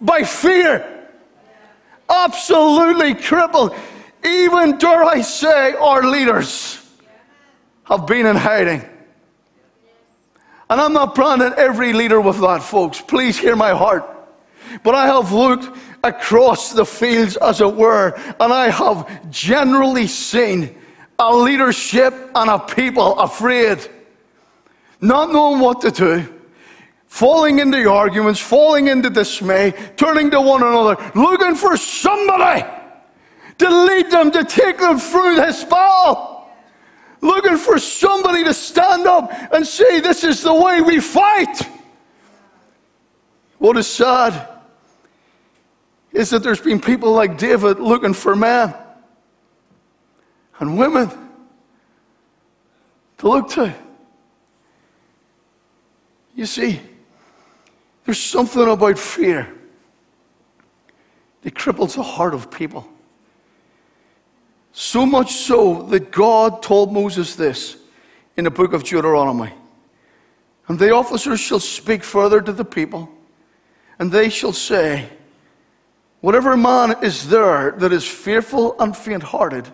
by 0.00 0.22
fear 0.22 0.98
absolutely 2.08 3.14
crippled. 3.14 3.74
Even, 4.24 4.78
dare 4.78 5.04
I 5.04 5.20
say, 5.20 5.74
our 5.74 6.02
leaders 6.02 6.84
have 7.84 8.06
been 8.06 8.26
in 8.26 8.36
hiding. 8.36 8.84
And 10.70 10.80
I'm 10.80 10.92
not 10.92 11.14
branding 11.14 11.52
every 11.56 11.92
leader 11.92 12.20
with 12.20 12.40
that, 12.40 12.62
folks. 12.62 13.00
Please 13.00 13.38
hear 13.38 13.56
my 13.56 13.70
heart. 13.70 14.17
But 14.82 14.94
I 14.94 15.06
have 15.06 15.32
looked 15.32 15.76
across 16.04 16.72
the 16.72 16.84
fields, 16.84 17.36
as 17.36 17.60
it 17.60 17.74
were, 17.74 18.14
and 18.40 18.52
I 18.52 18.70
have 18.70 19.30
generally 19.30 20.06
seen 20.06 20.76
a 21.18 21.34
leadership 21.34 22.14
and 22.34 22.50
a 22.50 22.58
people 22.58 23.18
afraid, 23.18 23.78
not 25.00 25.32
knowing 25.32 25.60
what 25.60 25.80
to 25.80 25.90
do, 25.90 26.34
falling 27.06 27.58
into 27.58 27.90
arguments, 27.90 28.40
falling 28.40 28.88
into 28.88 29.10
dismay, 29.10 29.72
turning 29.96 30.30
to 30.30 30.40
one 30.40 30.62
another, 30.62 30.96
looking 31.14 31.54
for 31.54 31.76
somebody 31.76 32.64
to 33.58 33.84
lead 33.84 34.10
them, 34.10 34.30
to 34.30 34.44
take 34.44 34.78
them 34.78 34.98
through 34.98 35.36
this 35.36 35.64
battle. 35.64 36.36
Looking 37.20 37.56
for 37.56 37.80
somebody 37.80 38.44
to 38.44 38.54
stand 38.54 39.06
up 39.08 39.32
and 39.52 39.66
say, 39.66 39.98
This 39.98 40.22
is 40.22 40.42
the 40.42 40.54
way 40.54 40.80
we 40.80 41.00
fight. 41.00 41.68
What 43.58 43.76
is 43.76 43.86
sad 43.86 44.48
is 46.12 46.30
that 46.30 46.42
there's 46.42 46.60
been 46.60 46.80
people 46.80 47.12
like 47.12 47.36
David 47.36 47.78
looking 47.78 48.14
for 48.14 48.34
men 48.34 48.74
and 50.58 50.78
women 50.78 51.10
to 53.18 53.28
look 53.28 53.50
to. 53.50 53.74
You 56.34 56.46
see, 56.46 56.80
there's 58.04 58.20
something 58.20 58.68
about 58.68 58.98
fear 58.98 59.52
that 61.42 61.54
cripples 61.54 61.96
the 61.96 62.02
heart 62.02 62.34
of 62.34 62.50
people. 62.50 62.88
So 64.72 65.04
much 65.04 65.32
so 65.32 65.82
that 65.90 66.12
God 66.12 66.62
told 66.62 66.92
Moses 66.92 67.34
this 67.34 67.76
in 68.36 68.44
the 68.44 68.50
book 68.50 68.72
of 68.72 68.84
Deuteronomy. 68.84 69.52
And 70.68 70.78
the 70.78 70.92
officers 70.92 71.40
shall 71.40 71.58
speak 71.58 72.04
further 72.04 72.40
to 72.40 72.52
the 72.52 72.64
people, 72.64 73.10
and 73.98 74.12
they 74.12 74.28
shall 74.28 74.52
say, 74.52 75.08
Whatever 76.20 76.56
man 76.56 76.96
is 77.02 77.28
there 77.28 77.72
that 77.78 77.92
is 77.92 78.04
fearful 78.04 78.74
and 78.80 78.96
faint 78.96 79.22
hearted, 79.22 79.68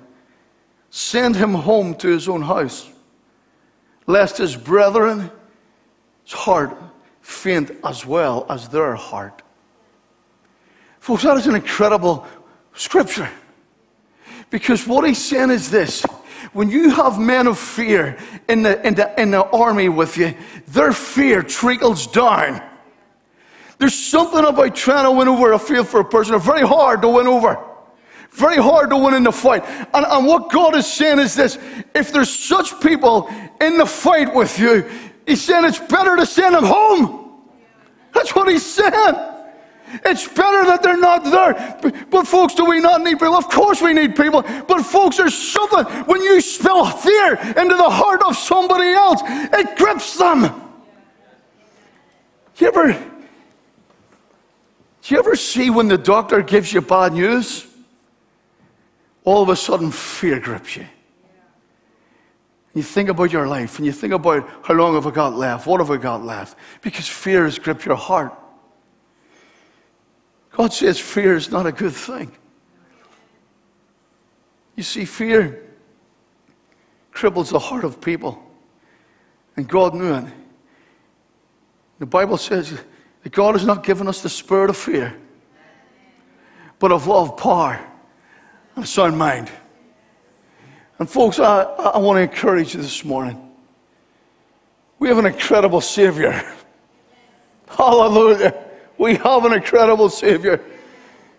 send 0.91 1.37
him 1.37 1.55
home 1.55 1.95
to 1.97 2.09
his 2.09 2.29
own 2.29 2.43
house, 2.43 2.91
lest 4.07 4.39
his 4.39 4.55
brethren's 4.55 5.31
heart 6.29 6.77
faint 7.23 7.71
as 7.83 8.05
well 8.05 8.45
as 8.51 8.69
their 8.69 8.95
heart. 8.95 9.41
Folks, 11.01 11.23
that 11.23 11.39
is 11.39 11.47
an 11.47 11.55
incredible 11.55 12.27
scripture. 12.75 13.31
Because 14.51 14.87
what 14.87 15.07
he's 15.07 15.25
saying 15.25 15.51
is 15.51 15.71
this 15.71 16.05
when 16.53 16.71
you 16.71 16.91
have 16.91 17.19
men 17.19 17.47
of 17.47 17.59
fear 17.59 18.19
in 18.49 18.63
the, 18.63 18.87
in 18.87 18.95
the, 18.95 19.21
in 19.21 19.31
the 19.31 19.45
army 19.45 19.89
with 19.89 20.19
you, 20.19 20.35
their 20.69 20.93
fear 20.93 21.43
trickles 21.43 22.07
down 22.07 22.63
there's 23.79 23.95
something 23.95 24.45
about 24.45 24.75
trying 24.75 25.05
to 25.05 25.13
win 25.13 25.29
over 25.29 25.53
a 25.53 25.59
field 25.59 25.89
for 25.89 26.01
a 26.01 26.05
person. 26.05 26.39
Very 26.39 26.67
hard 26.67 27.03
to 27.03 27.09
win 27.09 27.27
over. 27.27 27.59
Very 28.31 28.57
hard 28.57 28.91
to 28.91 28.97
win 28.97 29.15
in 29.15 29.23
the 29.23 29.33
fight. 29.33 29.65
And, 29.95 30.05
and 30.07 30.27
what 30.27 30.51
God 30.51 30.75
is 30.75 30.87
saying 30.87 31.19
is 31.21 31.35
this 31.35 31.59
if 31.95 32.13
there's 32.13 32.31
such 32.31 32.81
people 32.81 33.29
in 33.61 33.79
the 33.79 33.87
fight 33.87 34.35
with 34.35 34.59
you, 34.59 34.89
He's 35.27 35.43
saying 35.43 35.65
it's 35.65 35.79
better 35.79 36.17
to 36.17 36.27
send 36.27 36.55
them 36.55 36.65
home. 36.65 37.43
That's 38.13 38.35
what 38.35 38.49
He's 38.49 38.65
saying. 38.65 39.15
It's 40.05 40.27
better 40.27 40.65
that 40.67 40.83
they're 40.83 40.97
not 40.97 41.25
there. 41.25 41.79
But, 41.81 42.11
but, 42.11 42.27
folks, 42.27 42.55
do 42.55 42.65
we 42.65 42.81
not 42.81 43.03
need 43.03 43.19
people? 43.19 43.35
Of 43.35 43.49
course 43.49 43.81
we 43.81 43.93
need 43.93 44.17
people. 44.17 44.43
But 44.43 44.83
folks, 44.83 45.19
there's 45.19 45.37
something 45.37 45.85
when 46.07 46.21
you 46.23 46.41
spill 46.41 46.87
fear 46.87 47.35
into 47.35 47.77
the 47.77 47.91
heart 47.91 48.23
of 48.25 48.37
somebody 48.37 48.89
else, 48.89 49.21
it 49.25 49.77
grips 49.77 50.19
them. 50.19 50.63
You 52.57 52.69
ever 52.69 53.14
do 55.05 55.15
you 55.15 55.19
ever 55.19 55.37
see 55.37 55.69
when 55.69 55.89
the 55.89 55.99
doctor 55.99 56.41
gives 56.41 56.73
you 56.73 56.81
bad 56.81 57.13
news? 57.13 57.67
All 59.23 59.43
of 59.43 59.51
a 59.51 59.57
sudden, 59.57 59.91
fear 59.91 60.41
grips 60.41 60.77
you. 60.77 60.87
You 62.75 62.83
think 62.83 63.11
about 63.11 63.31
your 63.31 63.47
life 63.47 63.77
and 63.77 63.85
you 63.85 63.93
think 63.93 64.15
about 64.15 64.49
how 64.63 64.73
long 64.73 64.95
have 64.95 65.07
I 65.07 65.11
got 65.11 65.35
left? 65.35 65.67
What 65.67 65.81
have 65.81 65.91
I 65.91 65.99
got 65.99 66.25
left? 66.25 66.57
Because 66.81 67.07
fear 67.07 67.45
has 67.45 67.59
gripped 67.59 67.85
your 67.85 67.97
heart. 67.97 68.33
God 70.53 70.73
says 70.73 70.99
fear 70.99 71.37
is 71.37 71.51
not 71.51 71.67
a 71.67 71.73
good 71.73 71.93
thing. 71.93 72.33
You 74.75 74.83
see, 74.83 75.05
fear 75.05 75.67
cripples 77.13 77.51
the 77.51 77.59
heart 77.59 77.85
of 77.85 78.01
people. 78.01 78.43
And 79.57 79.69
God 79.69 79.95
knew 79.95 80.15
it. 80.15 80.25
The 81.99 82.07
Bible 82.07 82.39
says 82.39 82.81
that 83.25 83.33
God 83.33 83.55
has 83.55 83.65
not 83.65 83.83
given 83.83 84.07
us 84.07 84.21
the 84.23 84.29
spirit 84.29 84.71
of 84.71 84.77
fear, 84.77 85.17
but 86.79 86.93
of 86.93 87.07
love, 87.07 87.37
power, 87.39 87.81
and 88.77 88.85
a 88.85 88.87
sound 88.87 89.19
mind. 89.19 89.51
And 90.99 91.09
folks, 91.11 91.39
I, 91.41 91.63
I 91.63 91.99
want 91.99 92.19
to 92.19 92.21
encourage 92.21 92.75
you 92.75 92.83
this 92.83 93.05
morning. 93.05 93.51
We 94.99 95.09
have 95.09 95.19
an 95.19 95.27
incredible 95.27 95.81
Savior. 95.81 96.45
Hallelujah. 97.69 98.55
We 98.99 99.17
have 99.17 99.45
an 99.47 99.55
incredible 99.55 100.11
Savior. 100.11 100.63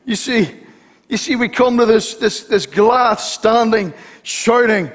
You 0.05 0.15
see, 0.15 0.59
you 1.07 1.17
see, 1.17 1.35
we 1.35 1.49
come 1.49 1.77
to 1.77 1.85
this, 1.85 2.15
this, 2.15 2.45
this 2.45 2.65
glass 2.65 3.31
standing, 3.31 3.93
shouting, 4.23 4.91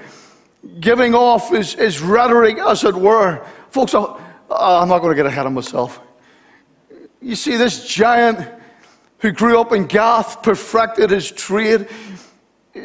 giving 0.80 1.14
off 1.14 1.50
his, 1.50 1.74
his 1.74 2.00
rhetoric, 2.00 2.58
as 2.58 2.82
it 2.82 2.96
were. 2.96 3.46
Folks, 3.70 3.94
I, 3.94 4.16
I'm 4.50 4.88
not 4.88 4.98
going 4.98 5.12
to 5.12 5.16
get 5.16 5.26
ahead 5.26 5.46
of 5.46 5.52
myself. 5.52 6.00
You 7.22 7.36
see, 7.36 7.56
this 7.56 7.86
giant 7.86 8.48
who 9.18 9.32
grew 9.32 9.60
up 9.60 9.72
in 9.72 9.86
Gath, 9.86 10.42
perfected 10.42 11.10
his 11.10 11.30
trade, 11.30 11.88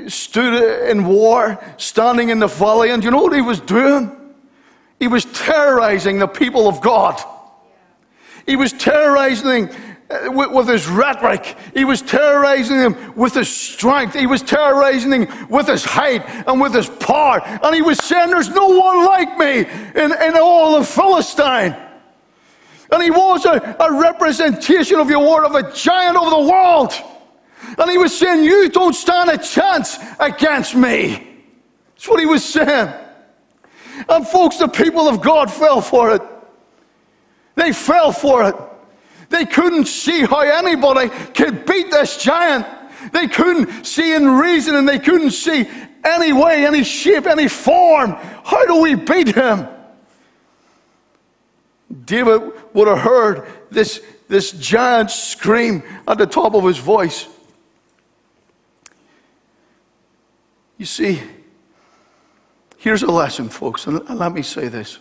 stood 0.08 0.90
in 0.90 1.06
war, 1.06 1.64
standing 1.78 2.30
in 2.30 2.40
the 2.40 2.48
valley, 2.48 2.90
and 2.90 3.04
you 3.04 3.12
know 3.12 3.22
what 3.22 3.34
he 3.34 3.42
was 3.42 3.62
doing? 3.62 4.12
He 5.00 5.08
was 5.08 5.26
terrorizing 5.26 6.20
the 6.20 6.28
people 6.28 6.68
of 6.68 6.82
God. 6.82 7.22
He 8.46 8.56
was 8.56 8.74
terrorizing 8.74 9.70
uh, 10.10 10.32
with, 10.32 10.68
his 10.68 10.88
rhetoric. 10.88 11.58
He 11.74 11.84
was 11.84 12.02
terrorizing 12.02 12.78
them 12.78 13.14
with 13.16 13.34
his 13.34 13.50
strength. 13.50 14.14
He 14.14 14.28
was 14.28 14.42
terrorizing 14.42 15.10
them 15.10 15.48
with 15.50 15.68
his 15.68 15.84
height 15.84 16.24
and 16.48 16.62
with 16.62 16.74
his 16.74 16.88
power. 16.88 17.42
And 17.44 17.74
he 17.74 17.82
was 17.82 17.98
saying, 17.98 18.30
There's 18.30 18.50
no 18.50 18.68
one 18.68 19.06
like 19.06 19.38
me 19.38 19.60
in, 20.00 20.12
in 20.12 20.38
all 20.38 20.76
of 20.76 20.88
Philistine. 20.88 21.76
And 22.96 23.04
he 23.04 23.12
was 23.12 23.44
a, 23.44 23.76
a 23.78 23.92
representation 23.92 25.00
of 25.00 25.10
your 25.10 25.20
word 25.20 25.44
of 25.44 25.54
a 25.54 25.70
giant 25.74 26.16
of 26.16 26.30
the 26.30 26.50
world. 26.50 26.94
And 27.78 27.92
he 27.92 27.98
was 27.98 28.18
saying, 28.18 28.46
You 28.46 28.70
don't 28.70 28.94
stand 28.94 29.30
a 29.30 29.38
chance 29.38 29.98
against 30.18 30.76
me. 30.76 31.42
That's 31.94 32.08
what 32.08 32.22
he 32.22 32.26
was 32.26 32.42
saying. 32.42 32.94
And 34.08 34.26
folks, 34.26 34.60
the 34.60 34.70
people 34.70 35.10
of 35.10 35.22
God 35.22 35.52
fell 35.52 35.82
for 35.82 36.16
it. 36.16 36.22
They 37.56 37.74
fell 37.74 38.14
for 38.14 38.48
it. 38.48 38.56
They 39.28 39.46
couldn't 39.46 39.90
see 39.90 40.22
how 40.22 40.40
anybody 40.40 41.10
could 41.34 41.66
beat 41.66 41.92
this 41.92 42.16
giant. 42.16 42.66
They 43.12 43.28
couldn't 43.28 43.86
see 43.86 44.14
in 44.14 44.26
reason 44.26 44.74
and 44.74 44.88
they 44.88 45.00
couldn't 45.00 45.32
see 45.32 45.68
any 46.06 46.32
way, 46.32 46.66
any 46.66 46.86
shape, 46.86 47.26
any 47.26 47.50
form. 47.50 48.12
How 48.12 48.66
do 48.66 48.80
we 48.80 48.96
beat 48.96 49.36
him? 49.36 49.68
David 52.04 52.52
would 52.74 52.88
have 52.88 53.00
heard 53.00 53.48
this, 53.70 54.02
this 54.28 54.52
giant 54.52 55.12
scream 55.12 55.84
at 56.08 56.18
the 56.18 56.26
top 56.26 56.56
of 56.56 56.64
his 56.64 56.78
voice. 56.78 57.28
You 60.78 60.86
see, 60.86 61.22
here's 62.78 63.04
a 63.04 63.12
lesson, 63.12 63.48
folks, 63.50 63.88
and 63.88 64.08
let 64.10 64.34
me 64.34 64.42
say 64.42 64.68
this. 64.68 65.00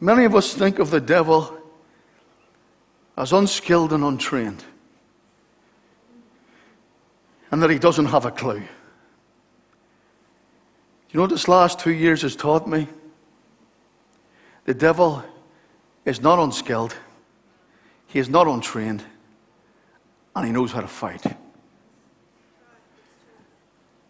Many 0.00 0.24
of 0.24 0.34
us 0.34 0.52
think 0.52 0.78
of 0.78 0.90
the 0.90 1.00
devil 1.00 1.56
as 3.16 3.32
unskilled 3.32 3.92
and 3.92 4.04
untrained, 4.04 4.64
and 7.50 7.62
that 7.62 7.70
he 7.70 7.78
doesn't 7.78 8.06
have 8.06 8.26
a 8.26 8.30
clue. 8.30 8.62
You 11.10 11.18
know 11.18 11.22
what 11.22 11.30
this 11.30 11.46
last 11.46 11.78
two 11.78 11.92
years 11.92 12.22
has 12.22 12.34
taught 12.34 12.68
me? 12.68 12.88
The 14.64 14.74
devil 14.74 15.22
is 16.04 16.20
not 16.20 16.38
unskilled, 16.38 16.96
he 18.06 18.18
is 18.18 18.28
not 18.28 18.46
untrained, 18.46 19.02
and 20.34 20.46
he 20.46 20.52
knows 20.52 20.72
how 20.72 20.80
to 20.80 20.88
fight. 20.88 21.22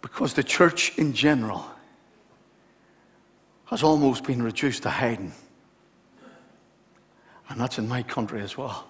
Because 0.01 0.35
the 0.35 0.45
church 0.45 0.97
in 0.99 1.13
general 1.13 1.67
has 3.67 3.83
almost 3.83 4.25
been 4.25 4.43
reduced 4.43 4.83
to 4.85 4.91
hiding. 4.91 5.33
And 7.49 7.61
that's 7.61 7.79
in 7.79 7.89
my 7.89 8.03
country 8.03 8.41
as 8.41 8.57
well. 8.57 8.87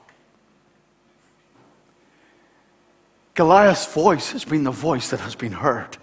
Goliath's 3.35 3.93
voice 3.93 4.31
has 4.33 4.45
been 4.45 4.63
the 4.65 4.71
voice 4.71 5.11
that 5.11 5.21
has 5.21 5.35
been 5.35 5.53
heard. 5.53 5.97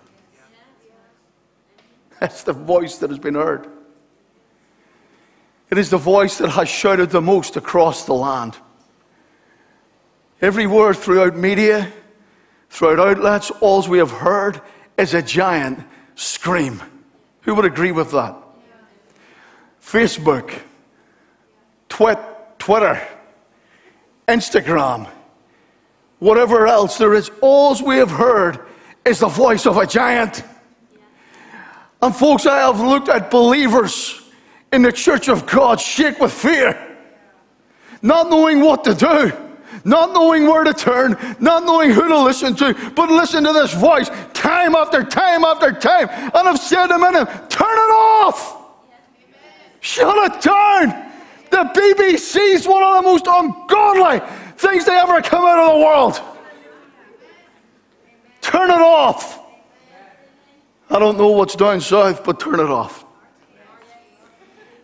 That's 2.20 2.44
the 2.44 2.54
voice 2.54 2.98
that 2.98 3.10
has 3.10 3.20
been 3.20 3.36
heard. 3.36 3.68
It 5.72 5.78
is 5.78 5.90
the 5.90 5.98
voice 5.98 6.38
that 6.40 6.50
has 6.50 6.68
shouted 6.68 7.12
the 7.12 7.22
most 7.22 7.56
across 7.56 8.06
the 8.06 8.14
land. 8.14 8.58
Every 10.42 10.68
word 10.68 10.98
throughout 10.98 11.38
media, 11.38 11.90
throughout 12.70 13.00
outlets, 13.00 13.52
all 13.62 13.88
we 13.88 14.00
have 14.00 14.12
heard 14.12 14.62
is 14.98 15.14
a 15.14 15.22
giant 15.22 15.80
scream. 16.16 16.84
Who 17.44 17.56
would 17.56 17.64
agree 17.64 17.94
with 17.94 18.12
that? 18.12 18.36
Facebook, 19.82 20.60
twit, 21.88 22.20
Twitter, 22.60 23.02
Instagram, 24.28 25.10
whatever 26.20 26.68
else 26.68 26.98
there 26.98 27.14
is, 27.14 27.32
all 27.40 27.82
we 27.84 27.96
have 27.98 28.12
heard 28.12 28.60
is 29.06 29.20
the 29.20 29.28
voice 29.30 29.66
of 29.66 29.78
a 29.78 29.88
giant. 29.88 30.44
And 32.02 32.14
folks, 32.14 32.46
I 32.46 32.60
have 32.60 32.80
looked 32.82 33.08
at 33.08 33.32
believers 33.32 34.21
in 34.72 34.82
the 34.82 34.92
church 34.92 35.28
of 35.28 35.46
God 35.46 35.80
shake 35.80 36.20
with 36.20 36.32
fear, 36.32 36.98
not 38.02 38.30
knowing 38.30 38.62
what 38.62 38.84
to 38.86 38.94
do, 38.94 39.32
not 39.84 40.14
knowing 40.14 40.46
where 40.48 40.64
to 40.64 40.74
turn, 40.74 41.18
not 41.40 41.64
knowing 41.64 41.92
who 41.92 42.08
to 42.08 42.20
listen 42.20 42.56
to, 42.56 42.74
but 42.96 43.10
listen 43.10 43.44
to 43.44 43.54
this 43.54 43.74
voice 43.74 44.10
time 44.34 44.76
after 44.76 45.04
time 45.04 45.44
after 45.44 45.72
time. 45.72 46.08
And 46.10 46.48
I've 46.48 46.60
said 46.60 46.88
to 46.88 46.98
them, 46.98 47.14
turn 47.50 47.78
it 47.78 47.92
off. 47.92 48.58
Shut 49.80 50.32
it 50.32 50.42
down. 50.42 51.12
The 51.50 51.58
BBC 51.58 52.54
is 52.54 52.68
one 52.68 52.84
of 52.84 53.04
the 53.04 53.10
most 53.10 53.26
ungodly 53.28 54.22
things 54.58 54.86
they 54.86 54.98
ever 54.98 55.22
come 55.22 55.44
out 55.44 55.60
of 55.60 55.80
the 55.80 55.86
world. 55.86 56.22
Turn 58.42 58.70
it 58.70 58.82
off. 58.82 59.40
I 60.90 61.00
don't 61.00 61.18
know 61.18 61.30
what's 61.30 61.56
down 61.56 61.82
south, 61.82 62.24
but 62.24 62.40
turn 62.40 62.60
it 62.60 62.70
off. 62.70 63.06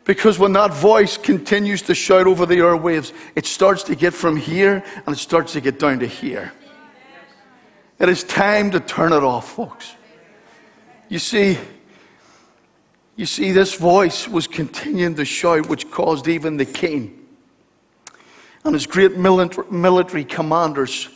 Because 0.08 0.40
when 0.40 0.54
that 0.54 0.74
voice 0.74 1.18
continues 1.18 1.82
to 1.84 1.94
shout 1.94 2.28
over 2.28 2.46
the 2.46 2.56
airwaves, 2.56 3.12
it 3.36 3.46
starts 3.46 3.84
to 3.84 3.94
get 3.94 4.14
from 4.14 4.38
here 4.38 4.82
and 5.06 5.14
it 5.14 5.20
starts 5.20 5.52
to 5.52 5.62
get 5.62 5.80
down 5.80 6.00
to 6.00 6.08
here. 6.08 6.54
It 8.00 8.08
is 8.08 8.24
time 8.24 8.72
to 8.72 8.80
turn 8.80 9.12
it 9.12 9.22
off, 9.22 9.52
folks. 9.52 9.96
You 11.10 11.20
see, 11.20 11.58
you 13.18 13.26
see, 13.26 13.52
this 13.52 13.74
voice 13.74 14.30
was 14.30 14.48
continuing 14.48 15.16
to 15.16 15.26
shout, 15.26 15.68
which 15.68 15.92
caused 15.92 16.30
even 16.30 16.56
the 16.56 16.66
king 16.66 17.26
and 18.64 18.74
his 18.74 18.88
great 18.88 19.18
military 19.18 20.24
commanders 20.24 21.10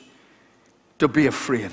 to 0.99 1.07
be 1.07 1.27
afraid. 1.27 1.71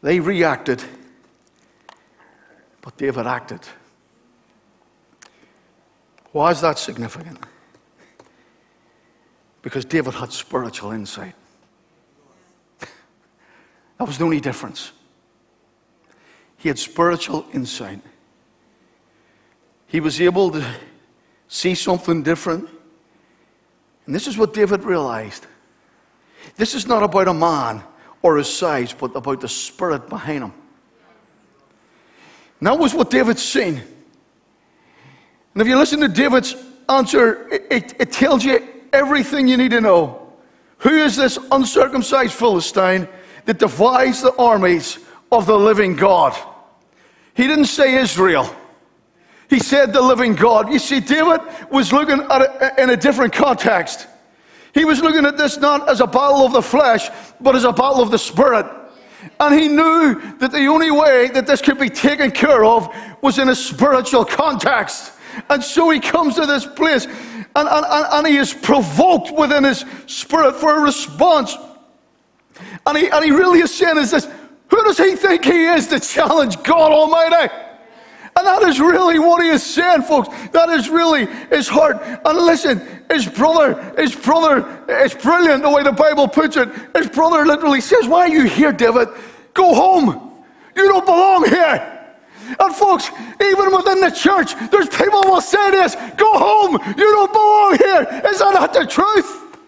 They 0.00 0.20
reacted, 0.20 0.82
but 2.82 2.96
David 2.96 3.26
acted. 3.26 3.60
Why 6.32 6.50
is 6.50 6.60
that 6.60 6.78
significant? 6.78 7.38
Because 9.62 9.84
David 9.84 10.14
had 10.14 10.32
spiritual 10.32 10.90
insight. 10.90 11.34
that 12.80 14.04
was 14.04 14.18
the 14.18 14.24
only 14.24 14.40
difference. 14.40 14.92
He 16.56 16.68
had 16.68 16.78
spiritual 16.78 17.46
insight. 17.52 18.00
He 19.86 20.00
was 20.00 20.20
able 20.20 20.50
to 20.50 20.64
see 21.48 21.74
something 21.74 22.22
different. 22.22 22.68
And 24.06 24.14
this 24.14 24.26
is 24.26 24.36
what 24.36 24.54
David 24.54 24.82
realized. 24.82 25.46
This 26.56 26.74
is 26.74 26.86
not 26.86 27.02
about 27.02 27.28
a 27.28 27.34
man 27.34 27.82
or 28.22 28.38
his 28.38 28.52
size, 28.52 28.92
but 28.92 29.14
about 29.14 29.40
the 29.40 29.48
spirit 29.48 30.08
behind 30.08 30.44
him. 30.44 30.52
And 32.62 32.68
that 32.68 32.78
was 32.78 32.94
what 32.94 33.10
David's 33.10 33.42
saying. 33.42 33.74
And 33.78 35.60
if 35.60 35.66
you 35.66 35.76
listen 35.76 35.98
to 35.98 36.06
David's 36.06 36.54
answer, 36.88 37.48
it, 37.48 37.66
it, 37.72 37.94
it 37.98 38.12
tells 38.12 38.44
you 38.44 38.64
everything 38.92 39.48
you 39.48 39.56
need 39.56 39.72
to 39.72 39.80
know. 39.80 40.32
Who 40.78 40.90
is 40.90 41.16
this 41.16 41.40
uncircumcised 41.50 42.32
Philistine 42.32 43.08
that 43.46 43.58
defies 43.58 44.22
the 44.22 44.32
armies 44.36 45.00
of 45.32 45.46
the 45.46 45.58
living 45.58 45.96
God? 45.96 46.40
He 47.34 47.48
didn't 47.48 47.64
say 47.64 47.96
Israel. 47.96 48.48
He 49.50 49.58
said 49.58 49.92
the 49.92 50.00
living 50.00 50.36
God. 50.36 50.72
You 50.72 50.78
see, 50.78 51.00
David 51.00 51.40
was 51.68 51.92
looking 51.92 52.20
at 52.30 52.42
it 52.42 52.78
in 52.78 52.90
a 52.90 52.96
different 52.96 53.32
context. 53.32 54.06
He 54.72 54.84
was 54.84 55.00
looking 55.00 55.26
at 55.26 55.36
this 55.36 55.58
not 55.58 55.88
as 55.88 56.00
a 56.00 56.06
battle 56.06 56.46
of 56.46 56.52
the 56.52 56.62
flesh, 56.62 57.08
but 57.40 57.56
as 57.56 57.64
a 57.64 57.72
battle 57.72 58.00
of 58.00 58.12
the 58.12 58.20
spirit. 58.20 58.66
And 59.40 59.58
he 59.58 59.68
knew 59.68 60.20
that 60.38 60.52
the 60.52 60.66
only 60.66 60.90
way 60.90 61.28
that 61.28 61.46
this 61.46 61.60
could 61.62 61.78
be 61.78 61.88
taken 61.88 62.30
care 62.30 62.64
of 62.64 62.94
was 63.22 63.38
in 63.38 63.48
a 63.48 63.54
spiritual 63.54 64.24
context. 64.24 65.12
And 65.48 65.62
so 65.62 65.90
he 65.90 66.00
comes 66.00 66.34
to 66.36 66.46
this 66.46 66.66
place 66.66 67.06
and, 67.54 67.68
and, 67.68 67.84
and, 67.88 68.26
he 68.26 68.36
is 68.36 68.54
provoked 68.54 69.30
within 69.30 69.64
his 69.64 69.84
spirit 70.06 70.56
for 70.56 70.78
a 70.78 70.80
response. 70.80 71.56
And 72.86 72.96
he, 72.96 73.08
and 73.08 73.24
he 73.24 73.30
really 73.30 73.60
is 73.60 73.74
saying, 73.74 73.98
is 73.98 74.10
this, 74.10 74.26
who 74.68 74.82
does 74.84 74.96
he 74.96 75.16
think 75.16 75.44
he 75.44 75.66
is 75.66 75.88
to 75.88 76.00
challenge 76.00 76.62
God 76.62 76.92
Almighty? 76.92 77.52
And 78.36 78.46
that 78.46 78.62
is 78.62 78.80
really 78.80 79.18
what 79.18 79.42
he 79.42 79.50
is 79.50 79.62
saying, 79.62 80.02
folks. 80.02 80.28
That 80.52 80.70
is 80.70 80.88
really 80.88 81.26
his 81.50 81.68
heart. 81.68 81.98
And 82.24 82.38
listen, 82.38 82.80
his 83.10 83.26
brother, 83.26 83.94
his 83.96 84.14
brother, 84.14 84.84
it's 84.88 85.14
brilliant 85.14 85.62
the 85.62 85.70
way 85.70 85.82
the 85.82 85.92
Bible 85.92 86.26
puts 86.28 86.56
it. 86.56 86.68
His 86.96 87.08
brother 87.08 87.44
literally 87.44 87.80
says, 87.80 88.08
Why 88.08 88.20
are 88.20 88.28
you 88.28 88.44
here, 88.44 88.72
David? 88.72 89.08
Go 89.52 89.74
home. 89.74 90.32
You 90.74 90.88
don't 90.88 91.04
belong 91.04 91.46
here. 91.46 91.92
And 92.58 92.74
folks, 92.74 93.10
even 93.40 93.74
within 93.74 94.00
the 94.00 94.10
church, 94.10 94.54
there's 94.70 94.88
people 94.88 95.22
who 95.22 95.32
will 95.32 95.40
say 95.40 95.70
this 95.70 95.94
go 96.16 96.38
home, 96.38 96.78
you 96.96 97.04
don't 97.04 97.32
belong 97.32 97.76
here. 97.78 98.22
Is 98.30 98.38
that 98.38 98.54
not 98.54 98.72
the 98.72 98.86
truth? 98.86 99.58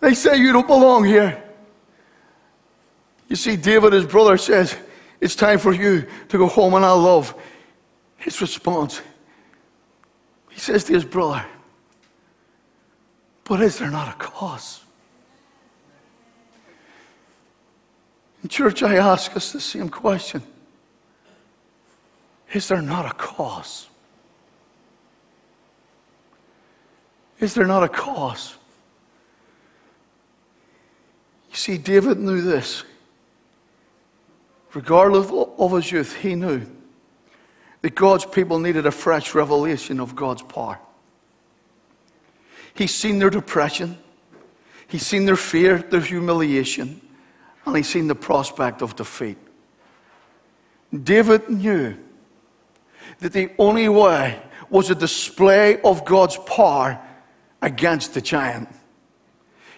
They 0.00 0.14
say 0.14 0.36
you 0.36 0.52
don't 0.52 0.66
belong 0.66 1.04
here. 1.04 1.42
You 3.28 3.36
see, 3.36 3.56
David, 3.56 3.92
his 3.92 4.04
brother, 4.04 4.36
says, 4.36 4.76
It's 5.24 5.34
time 5.34 5.58
for 5.58 5.72
you 5.72 6.06
to 6.28 6.36
go 6.36 6.46
home, 6.46 6.74
and 6.74 6.84
I 6.84 6.92
love 6.92 7.34
his 8.18 8.42
response. 8.42 9.00
He 10.50 10.60
says 10.60 10.84
to 10.84 10.92
his 10.92 11.06
brother, 11.06 11.46
But 13.44 13.62
is 13.62 13.78
there 13.78 13.90
not 13.90 14.14
a 14.14 14.18
cause? 14.18 14.82
In 18.42 18.50
church, 18.50 18.82
I 18.82 18.96
ask 18.96 19.34
us 19.34 19.50
the 19.50 19.62
same 19.62 19.88
question 19.88 20.42
Is 22.52 22.68
there 22.68 22.82
not 22.82 23.06
a 23.06 23.14
cause? 23.14 23.88
Is 27.40 27.54
there 27.54 27.66
not 27.66 27.82
a 27.82 27.88
cause? 27.88 28.56
You 31.48 31.56
see, 31.56 31.78
David 31.78 32.18
knew 32.18 32.42
this. 32.42 32.84
Regardless 34.74 35.30
of 35.30 35.72
his 35.72 35.92
youth, 35.92 36.16
he 36.16 36.34
knew 36.34 36.66
that 37.82 37.94
God's 37.94 38.26
people 38.26 38.58
needed 38.58 38.86
a 38.86 38.90
fresh 38.90 39.34
revelation 39.34 40.00
of 40.00 40.16
God's 40.16 40.42
power. 40.42 40.80
He's 42.74 42.92
seen 42.92 43.20
their 43.20 43.30
depression, 43.30 43.98
he's 44.88 45.06
seen 45.06 45.26
their 45.26 45.36
fear, 45.36 45.78
their 45.78 46.00
humiliation, 46.00 47.00
and 47.64 47.76
he's 47.76 47.88
seen 47.88 48.08
the 48.08 48.16
prospect 48.16 48.82
of 48.82 48.96
defeat. 48.96 49.38
David 50.92 51.48
knew 51.48 51.96
that 53.20 53.32
the 53.32 53.52
only 53.58 53.88
way 53.88 54.40
was 54.70 54.90
a 54.90 54.94
display 54.94 55.80
of 55.82 56.04
God's 56.04 56.36
power 56.38 57.00
against 57.62 58.14
the 58.14 58.20
giant. 58.20 58.68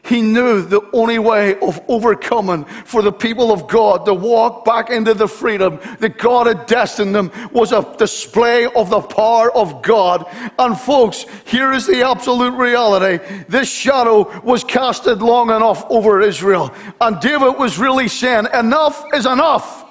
He 0.06 0.22
knew 0.22 0.62
the 0.62 0.88
only 0.92 1.18
way 1.18 1.58
of 1.58 1.80
overcoming 1.88 2.64
for 2.64 3.02
the 3.02 3.12
people 3.12 3.50
of 3.50 3.66
God 3.66 4.04
to 4.06 4.14
walk 4.14 4.64
back 4.64 4.88
into 4.88 5.14
the 5.14 5.26
freedom 5.26 5.80
that 5.98 6.16
God 6.18 6.46
had 6.46 6.66
destined 6.66 7.14
them 7.14 7.32
was 7.52 7.72
a 7.72 7.94
display 7.98 8.66
of 8.66 8.88
the 8.88 9.00
power 9.00 9.50
of 9.52 9.82
God. 9.82 10.26
And 10.58 10.78
folks, 10.78 11.26
here 11.44 11.72
is 11.72 11.86
the 11.86 12.06
absolute 12.06 12.54
reality. 12.54 13.22
This 13.48 13.68
shadow 13.68 14.40
was 14.42 14.62
casted 14.62 15.22
long 15.22 15.50
enough 15.50 15.84
over 15.90 16.20
Israel. 16.20 16.72
And 17.00 17.20
David 17.20 17.58
was 17.58 17.78
really 17.78 18.08
saying, 18.08 18.46
enough 18.54 19.04
is 19.12 19.26
enough. 19.26 19.84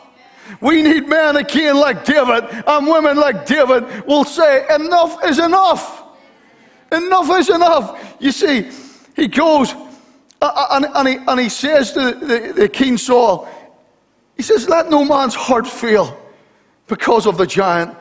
We 0.61 0.81
need 0.81 1.09
men 1.09 1.35
again 1.35 1.75
like 1.75 2.05
David 2.05 2.45
and 2.65 2.87
women 2.87 3.17
like 3.17 3.45
David 3.45 4.05
will 4.05 4.23
say, 4.23 4.63
enough 4.73 5.25
is 5.25 5.39
enough. 5.39 6.03
Enough 6.91 7.39
is 7.39 7.49
enough. 7.49 8.15
You 8.19 8.31
see, 8.31 8.71
he 9.15 9.27
goes, 9.27 9.73
and, 10.41 10.85
and, 10.85 11.07
he, 11.07 11.15
and 11.27 11.39
he 11.39 11.49
says 11.49 11.91
to 11.93 12.11
the, 12.11 12.53
the 12.55 12.69
King 12.69 12.97
Saul, 12.97 13.47
he 14.35 14.43
says, 14.43 14.67
Let 14.69 14.89
no 14.89 15.05
man's 15.05 15.35
heart 15.35 15.67
fail 15.67 16.17
because 16.87 17.25
of 17.25 17.37
the 17.37 17.47
giant. 17.47 17.95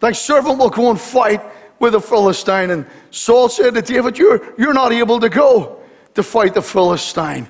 Thy 0.00 0.12
servant 0.12 0.58
will 0.58 0.70
go 0.70 0.90
and 0.90 1.00
fight 1.00 1.40
with 1.78 1.92
the 1.92 2.00
Philistine. 2.00 2.70
And 2.70 2.86
Saul 3.10 3.48
said 3.48 3.74
to 3.74 3.82
David, 3.82 4.18
You're, 4.18 4.54
you're 4.58 4.74
not 4.74 4.92
able 4.92 5.20
to 5.20 5.28
go 5.28 5.80
to 6.14 6.22
fight 6.22 6.54
the 6.54 6.62
Philistine. 6.62 7.46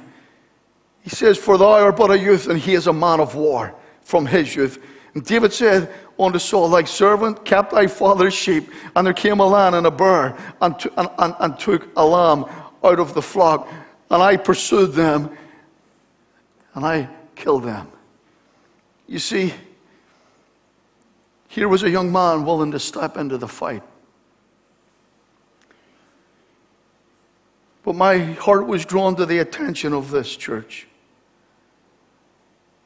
He 1.03 1.11
says, 1.11 1.39
For 1.39 1.59
thou 1.59 1.73
art 1.73 1.97
but 1.97 2.11
a 2.11 2.19
youth, 2.19 2.49
and 2.49 2.59
he 2.59 2.75
is 2.75 2.87
a 2.87 2.93
man 2.93 3.21
of 3.21 3.35
war 3.35 3.75
from 4.03 4.27
his 4.27 4.55
youth. 4.55 4.83
And 5.15 5.25
David 5.25 5.53
said 5.53 5.93
unto 6.19 6.39
Saul, 6.39 6.69
Thy 6.69 6.85
servant 6.85 7.45
kept 7.45 7.73
thy 7.73 7.87
father's 7.87 8.35
sheep, 8.35 8.71
and 8.95 9.07
there 9.07 9.15
came 9.15 9.41
a 9.41 9.47
lion 9.47 9.75
and 9.75 9.87
a 9.87 9.91
bear, 9.91 10.37
and, 10.61 10.79
t- 10.79 10.91
and, 10.97 11.09
and, 11.19 11.35
and 11.41 11.59
took 11.59 11.89
a 11.97 12.05
lamb 12.05 12.45
out 12.83 12.99
of 12.99 13.15
the 13.15 13.23
flock. 13.23 13.69
And 14.11 14.23
I 14.23 14.37
pursued 14.37 14.93
them, 14.93 15.37
and 16.75 16.85
I 16.85 17.09
killed 17.35 17.65
them. 17.65 17.89
You 19.07 19.19
see, 19.19 19.55
here 21.49 21.69
was 21.69 21.83
a 21.83 21.91
young 21.91 22.11
man 22.11 22.45
willing 22.45 22.71
to 22.73 22.79
step 22.79 23.17
into 23.17 23.39
the 23.39 23.49
fight. 23.49 23.83
But 27.83 27.95
my 27.95 28.19
heart 28.19 28.67
was 28.67 28.85
drawn 28.85 29.17
to 29.17 29.27
the 29.27 29.39
attention 29.39 29.93
of 29.93 30.11
this 30.11 30.35
church. 30.35 30.87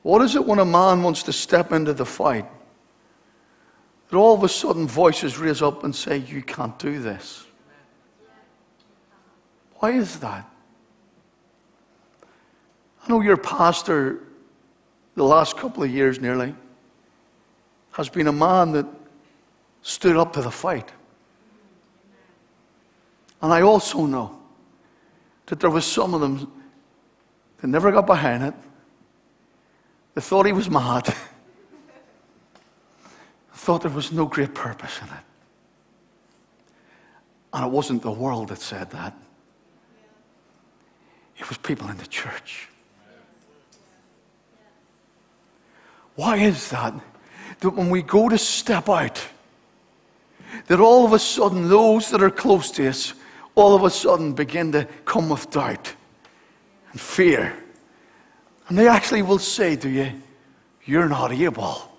What 0.02 0.22
is 0.22 0.36
it 0.36 0.44
when 0.44 0.58
a 0.58 0.64
man 0.64 1.02
wants 1.02 1.24
to 1.24 1.32
step 1.32 1.72
into 1.72 1.92
the 1.92 2.06
fight? 2.06 2.46
That 4.08 4.16
all 4.16 4.34
of 4.34 4.44
a 4.44 4.48
sudden 4.48 4.86
voices 4.86 5.38
raise 5.38 5.62
up 5.62 5.84
and 5.84 5.94
say, 5.94 6.18
You 6.18 6.42
can't 6.42 6.78
do 6.78 7.00
this. 7.00 7.45
Why 9.86 9.92
is 9.92 10.18
that? 10.18 10.50
I 12.24 13.08
know 13.08 13.20
your 13.20 13.36
pastor, 13.36 14.18
the 15.14 15.22
last 15.22 15.56
couple 15.56 15.84
of 15.84 15.90
years 15.92 16.20
nearly, 16.20 16.56
has 17.92 18.08
been 18.08 18.26
a 18.26 18.32
man 18.32 18.72
that 18.72 18.86
stood 19.82 20.16
up 20.16 20.32
to 20.32 20.42
the 20.42 20.50
fight. 20.50 20.90
And 23.40 23.52
I 23.52 23.60
also 23.60 24.06
know 24.06 24.36
that 25.46 25.60
there 25.60 25.70
was 25.70 25.84
some 25.84 26.14
of 26.14 26.20
them 26.20 26.50
that 27.58 27.68
never 27.68 27.92
got 27.92 28.08
behind 28.08 28.42
it. 28.42 28.54
They 30.16 30.20
thought 30.20 30.46
he 30.46 30.52
was 30.52 30.68
mad. 30.68 31.14
thought 33.52 33.82
there 33.82 33.92
was 33.92 34.10
no 34.10 34.26
great 34.26 34.52
purpose 34.52 34.98
in 35.00 35.06
it. 35.06 35.24
And 37.52 37.66
it 37.66 37.70
wasn't 37.70 38.02
the 38.02 38.10
world 38.10 38.48
that 38.48 38.58
said 38.58 38.90
that. 38.90 39.16
It 41.38 41.48
was 41.48 41.58
people 41.58 41.88
in 41.88 41.96
the 41.98 42.06
church. 42.06 42.68
Why 46.14 46.36
is 46.36 46.70
that? 46.70 46.94
That 47.60 47.70
when 47.70 47.90
we 47.90 48.02
go 48.02 48.28
to 48.28 48.38
step 48.38 48.88
out, 48.88 49.22
that 50.66 50.80
all 50.80 51.04
of 51.04 51.12
a 51.12 51.18
sudden 51.18 51.68
those 51.68 52.10
that 52.10 52.22
are 52.22 52.30
close 52.30 52.70
to 52.72 52.88
us 52.88 53.14
all 53.56 53.74
of 53.74 53.84
a 53.84 53.90
sudden 53.90 54.34
begin 54.34 54.70
to 54.72 54.84
come 55.04 55.30
with 55.30 55.50
doubt 55.50 55.94
and 56.92 57.00
fear. 57.00 57.56
And 58.68 58.78
they 58.78 58.86
actually 58.86 59.22
will 59.22 59.38
say 59.38 59.76
to 59.76 59.88
you, 59.88 60.12
You're 60.84 61.08
not 61.08 61.32
able. 61.32 61.90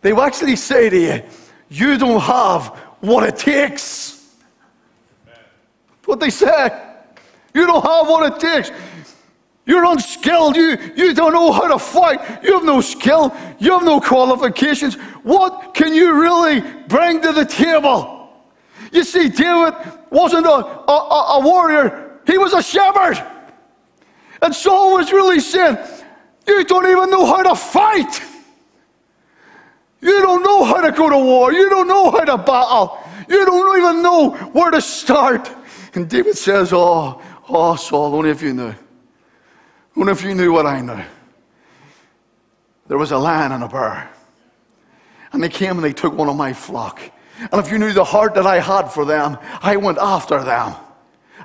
They 0.00 0.12
will 0.12 0.22
actually 0.22 0.56
say 0.56 0.88
to 0.88 0.98
you, 0.98 1.22
You 1.68 1.98
don't 1.98 2.20
have 2.20 2.68
what 3.00 3.24
it 3.24 3.36
takes. 3.36 4.34
What 6.04 6.20
they 6.20 6.30
say. 6.30 6.93
You 7.54 7.66
don't 7.66 7.84
have 7.84 8.08
what 8.08 8.32
it 8.32 8.40
takes. 8.40 8.70
You're 9.66 9.84
unskilled. 9.84 10.56
You, 10.56 10.76
you 10.94 11.14
don't 11.14 11.32
know 11.32 11.52
how 11.52 11.68
to 11.68 11.78
fight. 11.78 12.42
You 12.44 12.54
have 12.54 12.64
no 12.64 12.80
skill. 12.80 13.34
You 13.58 13.72
have 13.72 13.84
no 13.84 14.00
qualifications. 14.00 14.96
What 15.22 15.74
can 15.74 15.94
you 15.94 16.20
really 16.20 16.60
bring 16.88 17.22
to 17.22 17.32
the 17.32 17.46
table? 17.46 18.28
You 18.92 19.04
see, 19.04 19.28
David 19.28 19.74
wasn't 20.10 20.46
a, 20.46 20.50
a, 20.50 21.38
a 21.38 21.40
warrior, 21.40 22.20
he 22.26 22.38
was 22.38 22.52
a 22.52 22.62
shepherd. 22.62 23.22
And 24.42 24.54
Saul 24.54 24.94
was 24.94 25.10
really 25.10 25.40
saying, 25.40 25.78
You 26.46 26.64
don't 26.64 26.86
even 26.86 27.10
know 27.10 27.24
how 27.24 27.42
to 27.42 27.56
fight. 27.56 28.20
You 30.00 30.20
don't 30.20 30.42
know 30.42 30.64
how 30.64 30.82
to 30.82 30.92
go 30.92 31.08
to 31.08 31.16
war. 31.16 31.52
You 31.52 31.70
don't 31.70 31.88
know 31.88 32.10
how 32.10 32.24
to 32.24 32.36
battle. 32.36 32.98
You 33.26 33.46
don't 33.46 33.78
even 33.78 34.02
know 34.02 34.30
where 34.52 34.70
to 34.70 34.82
start. 34.82 35.50
And 35.94 36.10
David 36.10 36.36
says, 36.36 36.72
Oh, 36.72 37.22
oh, 37.48 37.76
Saul, 37.76 38.14
only 38.14 38.30
if 38.30 38.42
you 38.42 38.52
knew. 38.52 38.74
Only 39.96 40.12
if 40.12 40.22
you 40.22 40.34
knew 40.34 40.52
what 40.52 40.66
I 40.66 40.80
knew. 40.80 41.02
There 42.86 42.98
was 42.98 43.12
a 43.12 43.18
lion 43.18 43.52
and 43.52 43.64
a 43.64 43.68
bear. 43.68 44.10
And 45.32 45.42
they 45.42 45.48
came 45.48 45.72
and 45.72 45.84
they 45.84 45.92
took 45.92 46.14
one 46.14 46.28
of 46.28 46.36
my 46.36 46.52
flock. 46.52 47.00
And 47.40 47.54
if 47.54 47.70
you 47.70 47.78
knew 47.78 47.92
the 47.92 48.04
heart 48.04 48.34
that 48.34 48.46
I 48.46 48.60
had 48.60 48.88
for 48.88 49.04
them, 49.04 49.38
I 49.60 49.76
went 49.76 49.98
after 49.98 50.42
them. 50.42 50.74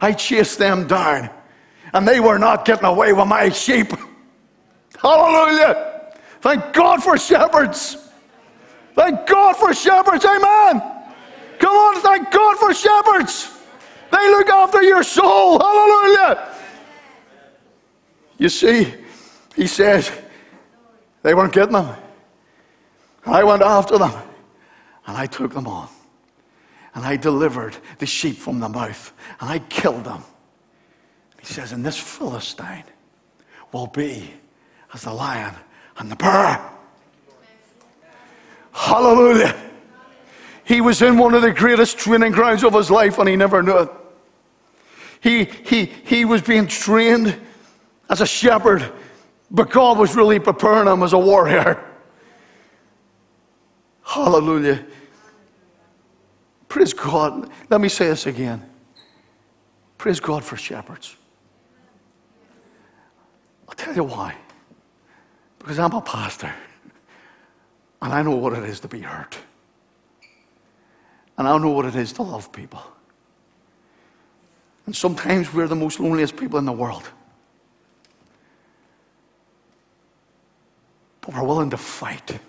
I 0.02 0.14
chased 0.14 0.60
them 0.60 0.88
down. 0.88 1.30
And 1.94 2.08
they 2.08 2.20
were 2.20 2.38
not 2.38 2.66
getting 2.66 2.86
away 2.86 3.14
with 3.14 3.28
my 3.28 3.50
sheep. 3.50 3.92
Hallelujah. 5.02 6.14
Thank 6.42 6.74
God 6.74 7.04
for 7.04 7.18
shepherds. 7.18 8.10
Thank 8.94 9.28
God 9.28 9.56
for 9.56 9.74
shepherds. 9.74 10.26
Amen. 10.26 10.82
Come 11.58 11.76
on, 11.76 12.02
thank 12.02 12.32
God 12.32 12.58
for 12.58 12.74
shepherds. 12.74 13.59
They 14.12 14.30
look 14.30 14.50
after 14.50 14.82
your 14.82 15.04
soul. 15.04 15.60
Hallelujah. 15.60 16.56
You 18.38 18.50
see, 18.50 18.94
he 19.56 19.68
says, 19.68 20.12
they 21.22 21.34
weren't 21.34 21.54
getting 21.54 21.74
them. 21.74 21.96
And 23.26 23.36
I 23.36 23.44
went 23.44 23.62
after 23.62 23.98
them. 23.98 24.14
And 25.06 25.18
I 25.18 25.26
took 25.26 25.54
them 25.54 25.68
on. 25.68 25.90
And 26.96 27.06
I 27.06 27.18
delivered 27.18 27.76
the 28.00 28.06
sheep 28.06 28.38
from 28.38 28.60
the 28.60 28.70
mouth. 28.70 29.14
And 29.40 29.50
I 29.50 29.60
killed 29.60 30.06
them. 30.06 30.24
He 31.40 31.46
says, 31.46 31.72
And 31.72 31.86
this 31.86 31.98
Philistine 31.98 32.86
will 33.72 33.88
be 33.88 34.34
as 34.94 35.04
the 35.04 35.14
lion 35.14 35.54
and 35.98 36.12
the 36.12 36.16
bear. 36.16 36.62
Hallelujah. 38.72 39.56
He 40.64 40.82
was 40.82 41.02
in 41.02 41.18
one 41.18 41.34
of 41.34 41.42
the 41.42 41.52
greatest 41.52 41.98
training 41.98 42.32
grounds 42.32 42.64
of 42.64 42.74
his 42.74 42.92
life 42.92 43.18
and 43.18 43.28
he 43.28 43.36
never 43.36 43.64
knew 43.64 43.78
it. 43.78 43.90
He, 45.22 45.44
he, 45.44 45.86
he 45.86 46.26
was 46.26 46.42
being 46.42 46.68
trained 46.68 47.38
as 48.10 48.22
a 48.22 48.26
shepherd, 48.26 48.92
but 49.52 49.70
God 49.70 49.98
was 49.98 50.16
really 50.16 50.40
preparing 50.40 50.88
him 50.88 51.04
as 51.04 51.14
a 51.14 51.20
warrior. 51.20 51.84
Hallelujah. 54.04 54.86
Praise 56.68 56.94
God. 56.94 57.50
Let 57.70 57.82
me 57.82 57.90
say 57.90 58.08
this 58.08 58.28
again. 58.28 58.68
Praise 59.98 60.20
God 60.20 60.44
for 60.44 60.56
shepherds. 60.56 61.16
I'll 63.68 63.76
tell 63.76 63.96
you 63.96 64.04
why. 64.04 64.36
Because 65.60 65.78
I'm 65.78 65.94
a 65.94 66.02
pastor. 66.02 66.54
And 68.02 68.14
I 68.14 68.22
know 68.22 68.36
what 68.36 68.54
it 68.54 68.64
is 68.64 68.80
to 68.80 68.88
be 68.88 69.02
hurt. 69.02 69.38
And 71.38 71.48
I 71.48 71.58
know 71.58 71.70
what 71.70 71.86
it 71.86 71.96
is 71.96 72.14
to 72.14 72.24
love 72.24 72.52
people. 72.52 72.82
And 74.90 74.96
sometimes 74.96 75.54
we're 75.54 75.68
the 75.68 75.76
most 75.76 76.00
loneliest 76.00 76.36
people 76.36 76.58
in 76.58 76.66
the 76.66 76.72
world. 76.72 77.08
But 81.22 81.36
we're 81.36 81.44
willing 81.44 81.70
to 81.70 81.78
fight. 81.78 82.40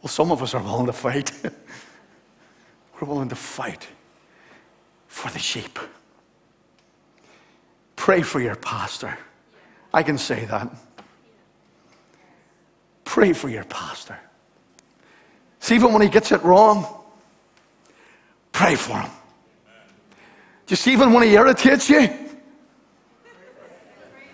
Well, 0.00 0.08
some 0.08 0.32
of 0.32 0.42
us 0.42 0.54
are 0.54 0.62
willing 0.62 0.86
to 0.86 0.94
fight. 0.94 1.32
We're 2.94 3.08
willing 3.08 3.28
to 3.28 3.34
fight 3.34 3.86
for 5.06 5.30
the 5.30 5.38
sheep. 5.38 5.78
Pray 7.94 8.22
for 8.22 8.40
your 8.40 8.56
pastor. 8.56 9.18
I 9.92 10.02
can 10.02 10.16
say 10.16 10.46
that. 10.46 10.74
Pray 13.04 13.34
for 13.34 13.50
your 13.50 13.64
pastor. 13.64 14.18
See, 15.60 15.74
even 15.74 15.92
when 15.92 16.00
he 16.00 16.08
gets 16.08 16.32
it 16.32 16.42
wrong, 16.42 16.86
pray 18.50 18.76
for 18.76 18.98
him. 18.98 19.10
Just 20.68 20.86
even 20.86 21.14
when 21.14 21.22
he 21.22 21.32
irritates 21.32 21.88
you, 21.88 22.10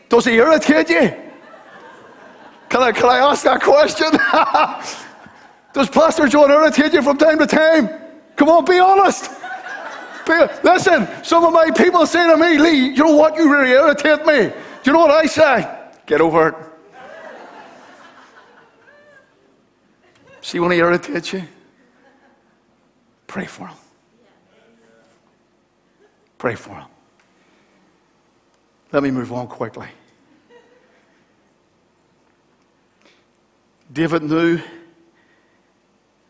does 0.08 0.24
he 0.24 0.32
irritate 0.32 0.90
you? 0.90 1.14
Can 2.68 2.82
I, 2.82 2.90
can 2.90 3.08
I 3.08 3.18
ask 3.18 3.44
that 3.44 3.62
question? 3.62 4.10
does 5.72 5.88
Pastor 5.88 6.26
John 6.26 6.50
irritate 6.50 6.92
you 6.92 7.02
from 7.02 7.18
time 7.18 7.38
to 7.38 7.46
time? 7.46 7.88
Come 8.34 8.48
on, 8.48 8.64
be 8.64 8.80
honest. 8.80 9.30
Be, 10.26 10.32
listen, 10.64 11.06
some 11.22 11.44
of 11.44 11.52
my 11.52 11.70
people 11.70 12.04
say 12.04 12.28
to 12.28 12.36
me, 12.36 12.58
Lee, 12.58 12.88
you 12.88 13.04
know 13.04 13.14
what? 13.14 13.36
You 13.36 13.52
really 13.52 13.70
irritate 13.70 14.26
me. 14.26 14.52
Do 14.82 14.90
you 14.90 14.92
know 14.92 15.06
what 15.06 15.12
I 15.12 15.26
say? 15.26 15.88
Get 16.04 16.20
over 16.20 16.48
it. 16.48 16.54
See 20.40 20.58
when 20.58 20.72
he 20.72 20.78
irritates 20.78 21.32
you? 21.32 21.44
Pray 23.28 23.46
for 23.46 23.68
him. 23.68 23.76
Pray 26.44 26.57
for 26.57 26.74
him. 26.74 26.85
Let 28.92 29.02
me 29.02 29.11
move 29.11 29.33
on 29.33 29.46
quickly. 29.46 29.87
David 33.90 34.24
knew 34.24 34.61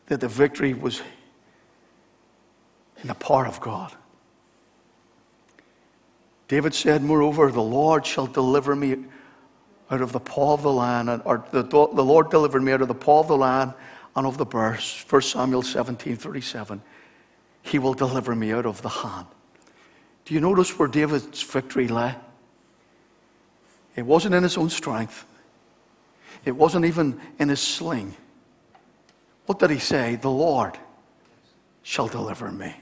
that 0.07 0.21
the 0.21 0.29
victory 0.29 0.73
was 0.73 1.03
in 3.03 3.09
the 3.09 3.15
power 3.17 3.45
of 3.45 3.61
God. 3.61 3.93
David 6.47 6.75
said, 6.75 7.03
Moreover, 7.03 7.51
the 7.51 7.61
Lord 7.61 8.07
shall 8.07 8.29
deliver 8.29 8.77
me 8.77 8.95
out 9.91 10.01
of 10.01 10.13
the 10.13 10.21
paw 10.21 10.55
of 10.55 10.63
the 10.63 10.73
lion, 10.73 11.09
or 11.25 11.45
the, 11.51 11.65
the 11.65 12.05
Lord 12.05 12.31
delivered 12.31 12.63
me 12.63 12.71
out 12.71 12.83
of 12.83 12.87
the 12.87 12.95
paw 12.95 13.19
of 13.19 13.27
the 13.27 13.37
lion 13.37 13.75
and 14.15 14.29
of 14.29 14.39
the 14.39 14.47
bears. 14.47 15.05
1 15.11 15.23
Samuel 15.23 15.63
17 15.63 16.15
37. 16.15 16.81
He 17.63 17.81
will 17.81 17.95
deliver 17.95 18.37
me 18.37 18.53
out 18.53 18.65
of 18.65 18.81
the 18.81 18.89
hand. 18.91 19.27
Do 20.25 20.35
you 20.35 20.41
notice 20.41 20.79
where 20.79 20.89
David's 20.89 21.43
victory 21.43 21.89
lay? 21.89 22.15
It 23.97 24.07
wasn't 24.07 24.35
in 24.35 24.43
his 24.43 24.57
own 24.57 24.71
strength, 24.71 25.25
it 26.45 26.53
wasn't 26.53 26.85
even 26.85 27.21
in 27.39 27.49
his 27.49 27.61
sling. 27.61 28.15
What 29.47 29.59
did 29.59 29.71
he 29.71 29.79
say? 29.79 30.17
The 30.17 30.31
Lord 30.31 30.79
shall 31.83 32.09
deliver 32.09 32.51
me. 32.51 32.75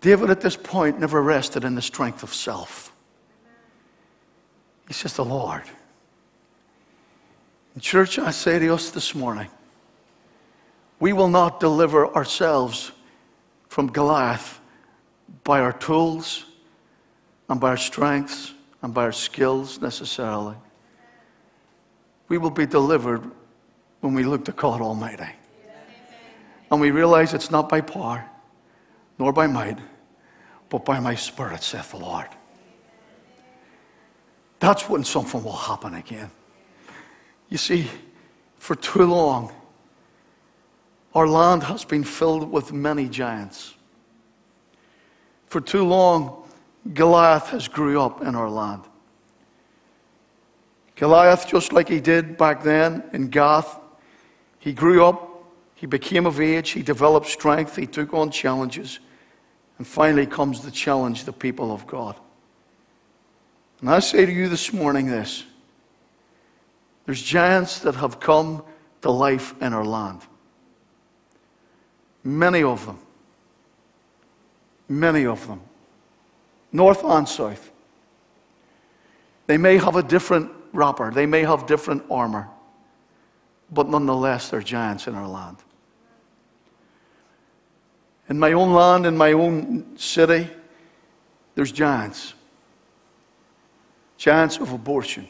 David 0.00 0.30
at 0.30 0.40
this 0.40 0.56
point 0.56 1.00
never 1.00 1.22
rested 1.22 1.64
in 1.64 1.74
the 1.74 1.82
strength 1.82 2.22
of 2.22 2.32
self. 2.32 2.92
He 4.86 4.94
says, 4.94 5.14
The 5.14 5.24
Lord. 5.24 5.62
In 7.74 7.80
church, 7.80 8.18
I 8.18 8.30
say 8.30 8.58
to 8.58 8.74
us 8.74 8.90
this 8.90 9.14
morning, 9.14 9.48
we 11.00 11.12
will 11.12 11.28
not 11.28 11.60
deliver 11.60 12.12
ourselves 12.14 12.92
from 13.78 13.86
Goliath 13.86 14.60
by 15.44 15.60
our 15.60 15.72
tools 15.72 16.46
and 17.48 17.60
by 17.60 17.68
our 17.68 17.76
strengths 17.76 18.52
and 18.82 18.92
by 18.92 19.02
our 19.02 19.12
skills 19.12 19.80
necessarily. 19.80 20.56
We 22.26 22.38
will 22.38 22.50
be 22.50 22.66
delivered 22.66 23.22
when 24.00 24.14
we 24.14 24.24
look 24.24 24.44
to 24.46 24.50
God 24.50 24.80
Almighty. 24.80 25.30
And 26.72 26.80
we 26.80 26.90
realize 26.90 27.34
it's 27.34 27.52
not 27.52 27.68
by 27.68 27.80
power 27.80 28.28
nor 29.16 29.32
by 29.32 29.46
might, 29.46 29.78
but 30.70 30.84
by 30.84 30.98
my 30.98 31.14
Spirit, 31.14 31.62
saith 31.62 31.92
the 31.92 31.98
Lord. 31.98 32.26
That's 34.58 34.88
when 34.88 35.04
something 35.04 35.44
will 35.44 35.52
happen 35.52 35.94
again. 35.94 36.32
You 37.48 37.58
see, 37.58 37.86
for 38.56 38.74
too 38.74 39.04
long, 39.04 39.52
our 41.18 41.26
land 41.26 41.64
has 41.64 41.84
been 41.84 42.04
filled 42.04 42.50
with 42.50 42.72
many 42.72 43.08
giants. 43.08 43.74
For 45.46 45.60
too 45.60 45.84
long, 45.84 46.48
Goliath 46.94 47.48
has 47.48 47.66
grew 47.66 48.00
up 48.00 48.22
in 48.22 48.36
our 48.36 48.48
land. 48.48 48.82
Goliath, 50.94 51.48
just 51.48 51.72
like 51.72 51.88
he 51.88 52.00
did 52.00 52.36
back 52.36 52.62
then 52.62 53.02
in 53.12 53.28
Gath, 53.28 53.80
he 54.60 54.72
grew 54.72 55.04
up, 55.04 55.44
he 55.74 55.86
became 55.86 56.24
of 56.24 56.40
age, 56.40 56.70
he 56.70 56.82
developed 56.82 57.26
strength, 57.26 57.74
he 57.74 57.86
took 57.86 58.14
on 58.14 58.30
challenges, 58.30 59.00
and 59.78 59.86
finally 59.86 60.26
comes 60.26 60.60
the 60.60 60.70
challenge 60.70 61.24
the 61.24 61.32
people 61.32 61.72
of 61.72 61.84
God. 61.86 62.16
And 63.80 63.90
I 63.90 63.98
say 63.98 64.24
to 64.24 64.32
you 64.32 64.48
this 64.48 64.72
morning 64.72 65.06
this 65.06 65.44
there's 67.06 67.22
giants 67.22 67.80
that 67.80 67.96
have 67.96 68.20
come 68.20 68.62
to 69.02 69.10
life 69.10 69.54
in 69.60 69.72
our 69.72 69.84
land. 69.84 70.20
Many 72.28 72.62
of 72.62 72.84
them. 72.84 72.98
Many 74.86 75.24
of 75.24 75.46
them. 75.46 75.60
North 76.72 77.02
and 77.02 77.26
south. 77.26 77.70
They 79.46 79.56
may 79.56 79.78
have 79.78 79.96
a 79.96 80.02
different 80.02 80.50
wrapper, 80.74 81.10
they 81.10 81.24
may 81.24 81.42
have 81.42 81.66
different 81.66 82.04
armor, 82.10 82.46
but 83.72 83.88
nonetheless, 83.88 84.50
they're 84.50 84.60
giants 84.60 85.06
in 85.06 85.14
our 85.14 85.26
land. 85.26 85.56
In 88.28 88.38
my 88.38 88.52
own 88.52 88.74
land, 88.74 89.06
in 89.06 89.16
my 89.16 89.32
own 89.32 89.96
city, 89.96 90.50
there's 91.54 91.72
giants. 91.72 92.34
Giants 94.18 94.58
of 94.58 94.72
abortion 94.72 95.28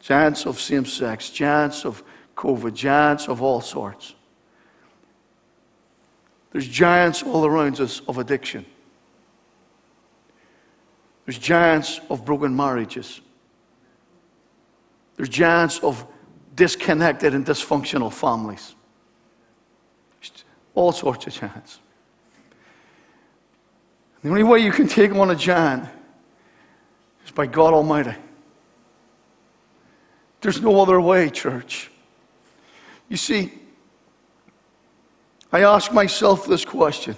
giants 0.00 0.46
of 0.46 0.60
same 0.60 0.84
sex, 0.84 1.30
giants 1.30 1.84
of 1.84 2.02
COVID, 2.34 2.74
giants 2.74 3.28
of 3.28 3.40
all 3.40 3.60
sorts. 3.60 4.14
There's 6.52 6.68
giants 6.68 7.22
all 7.22 7.46
around 7.46 7.80
us 7.80 8.02
of 8.06 8.18
addiction. 8.18 8.66
There's 11.24 11.38
giants 11.38 12.00
of 12.10 12.24
broken 12.24 12.54
marriages. 12.54 13.20
There's 15.16 15.28
giants 15.28 15.78
of 15.80 16.06
disconnected 16.54 17.34
and 17.34 17.46
dysfunctional 17.46 18.12
families. 18.12 18.74
All 20.74 20.92
sorts 20.92 21.26
of 21.26 21.32
giants. 21.32 21.78
The 24.22 24.28
only 24.28 24.42
way 24.42 24.60
you 24.60 24.72
can 24.72 24.88
take 24.88 25.14
on 25.14 25.30
a 25.30 25.34
giant 25.34 25.88
is 27.24 27.30
by 27.30 27.46
God 27.46 27.72
Almighty. 27.72 28.14
There's 30.40 30.60
no 30.60 30.80
other 30.80 31.00
way, 31.00 31.30
church. 31.30 31.90
You 33.08 33.16
see, 33.16 33.52
I 35.52 35.62
ask 35.64 35.92
myself 35.92 36.46
this 36.46 36.64
question. 36.64 37.16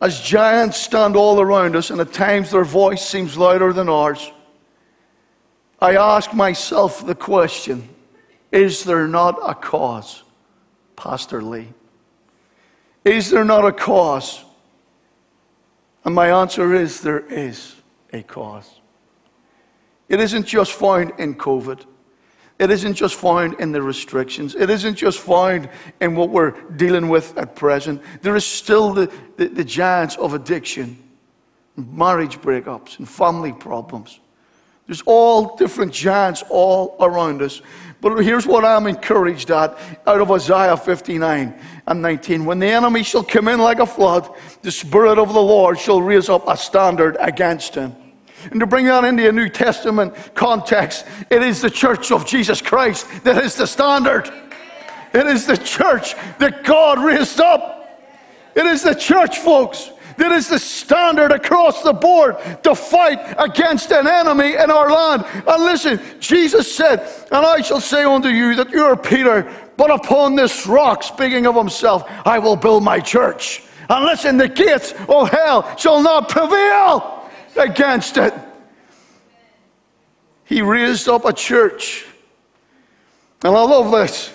As 0.00 0.20
giants 0.20 0.78
stand 0.78 1.16
all 1.16 1.40
around 1.40 1.76
us, 1.76 1.90
and 1.90 2.00
at 2.00 2.12
times 2.12 2.50
their 2.50 2.64
voice 2.64 3.04
seems 3.06 3.36
louder 3.36 3.72
than 3.72 3.88
ours, 3.88 4.32
I 5.80 5.96
ask 5.96 6.32
myself 6.32 7.06
the 7.06 7.14
question 7.14 7.88
Is 8.50 8.84
there 8.84 9.06
not 9.06 9.38
a 9.46 9.54
cause, 9.54 10.22
Pastor 10.96 11.42
Lee? 11.42 11.68
Is 13.04 13.30
there 13.30 13.44
not 13.44 13.64
a 13.64 13.72
cause? 13.72 14.44
And 16.04 16.14
my 16.14 16.30
answer 16.30 16.74
is 16.74 17.00
there 17.00 17.26
is 17.26 17.74
a 18.12 18.22
cause. 18.22 18.80
It 20.08 20.20
isn't 20.20 20.46
just 20.46 20.72
found 20.72 21.12
in 21.18 21.34
COVID. 21.34 21.84
It 22.58 22.70
isn't 22.72 22.94
just 22.94 23.14
found 23.14 23.54
in 23.60 23.70
the 23.70 23.80
restrictions. 23.80 24.56
It 24.56 24.68
isn't 24.68 24.96
just 24.96 25.20
found 25.20 25.68
in 26.00 26.16
what 26.16 26.30
we're 26.30 26.50
dealing 26.72 27.08
with 27.08 27.36
at 27.38 27.54
present. 27.54 28.02
There 28.22 28.34
is 28.34 28.44
still 28.44 28.92
the, 28.92 29.12
the, 29.36 29.48
the 29.48 29.64
giants 29.64 30.16
of 30.16 30.34
addiction, 30.34 30.98
marriage 31.76 32.40
breakups, 32.40 32.98
and 32.98 33.08
family 33.08 33.52
problems. 33.52 34.18
There's 34.86 35.02
all 35.02 35.54
different 35.56 35.92
giants 35.92 36.42
all 36.48 36.96
around 36.98 37.42
us. 37.42 37.62
But 38.00 38.18
here's 38.18 38.46
what 38.46 38.64
I'm 38.64 38.86
encouraged 38.86 39.50
at 39.50 39.78
out 40.06 40.20
of 40.20 40.30
Isaiah 40.30 40.76
59 40.76 41.60
and 41.86 42.02
19. 42.02 42.44
When 42.44 42.58
the 42.58 42.68
enemy 42.68 43.02
shall 43.02 43.22
come 43.22 43.48
in 43.48 43.60
like 43.60 43.80
a 43.80 43.86
flood, 43.86 44.28
the 44.62 44.72
Spirit 44.72 45.18
of 45.18 45.32
the 45.32 45.42
Lord 45.42 45.78
shall 45.78 46.00
raise 46.00 46.28
up 46.28 46.48
a 46.48 46.56
standard 46.56 47.16
against 47.20 47.74
him. 47.74 47.94
And 48.50 48.60
to 48.60 48.66
bring 48.66 48.86
that 48.86 49.04
into 49.04 49.28
a 49.28 49.32
New 49.32 49.48
Testament 49.48 50.14
context, 50.34 51.04
it 51.30 51.42
is 51.42 51.60
the 51.60 51.70
church 51.70 52.10
of 52.10 52.26
Jesus 52.26 52.62
Christ 52.62 53.06
that 53.24 53.42
is 53.42 53.54
the 53.54 53.66
standard. 53.66 54.30
It 55.12 55.26
is 55.26 55.46
the 55.46 55.56
church 55.56 56.14
that 56.38 56.64
God 56.64 57.02
raised 57.02 57.40
up. 57.40 57.74
It 58.54 58.66
is 58.66 58.82
the 58.82 58.94
church, 58.94 59.38
folks, 59.38 59.90
that 60.16 60.32
is 60.32 60.48
the 60.48 60.58
standard 60.58 61.30
across 61.30 61.82
the 61.82 61.92
board 61.92 62.36
to 62.64 62.74
fight 62.74 63.36
against 63.38 63.92
an 63.92 64.06
enemy 64.06 64.54
in 64.54 64.70
our 64.70 64.90
land. 64.90 65.24
And 65.46 65.64
listen, 65.64 66.00
Jesus 66.18 66.74
said, 66.74 67.00
And 67.30 67.46
I 67.46 67.60
shall 67.60 67.80
say 67.80 68.02
unto 68.02 68.28
you 68.28 68.56
that 68.56 68.70
you 68.70 68.82
are 68.82 68.96
Peter, 68.96 69.50
but 69.76 69.90
upon 69.90 70.34
this 70.34 70.66
rock, 70.66 71.04
speaking 71.04 71.46
of 71.46 71.54
himself, 71.54 72.04
I 72.26 72.40
will 72.40 72.56
build 72.56 72.82
my 72.82 72.98
church. 72.98 73.62
And 73.88 74.04
listen, 74.04 74.36
the 74.36 74.48
gates 74.48 74.92
of 75.08 75.30
hell 75.30 75.76
shall 75.76 76.02
not 76.02 76.28
prevail 76.28 77.17
against 77.58 78.16
it. 78.16 78.34
He 80.44 80.62
raised 80.62 81.08
up 81.08 81.24
a 81.24 81.32
church. 81.32 82.06
And 83.44 83.54
I 83.54 83.62
love 83.62 83.92
this. 83.92 84.32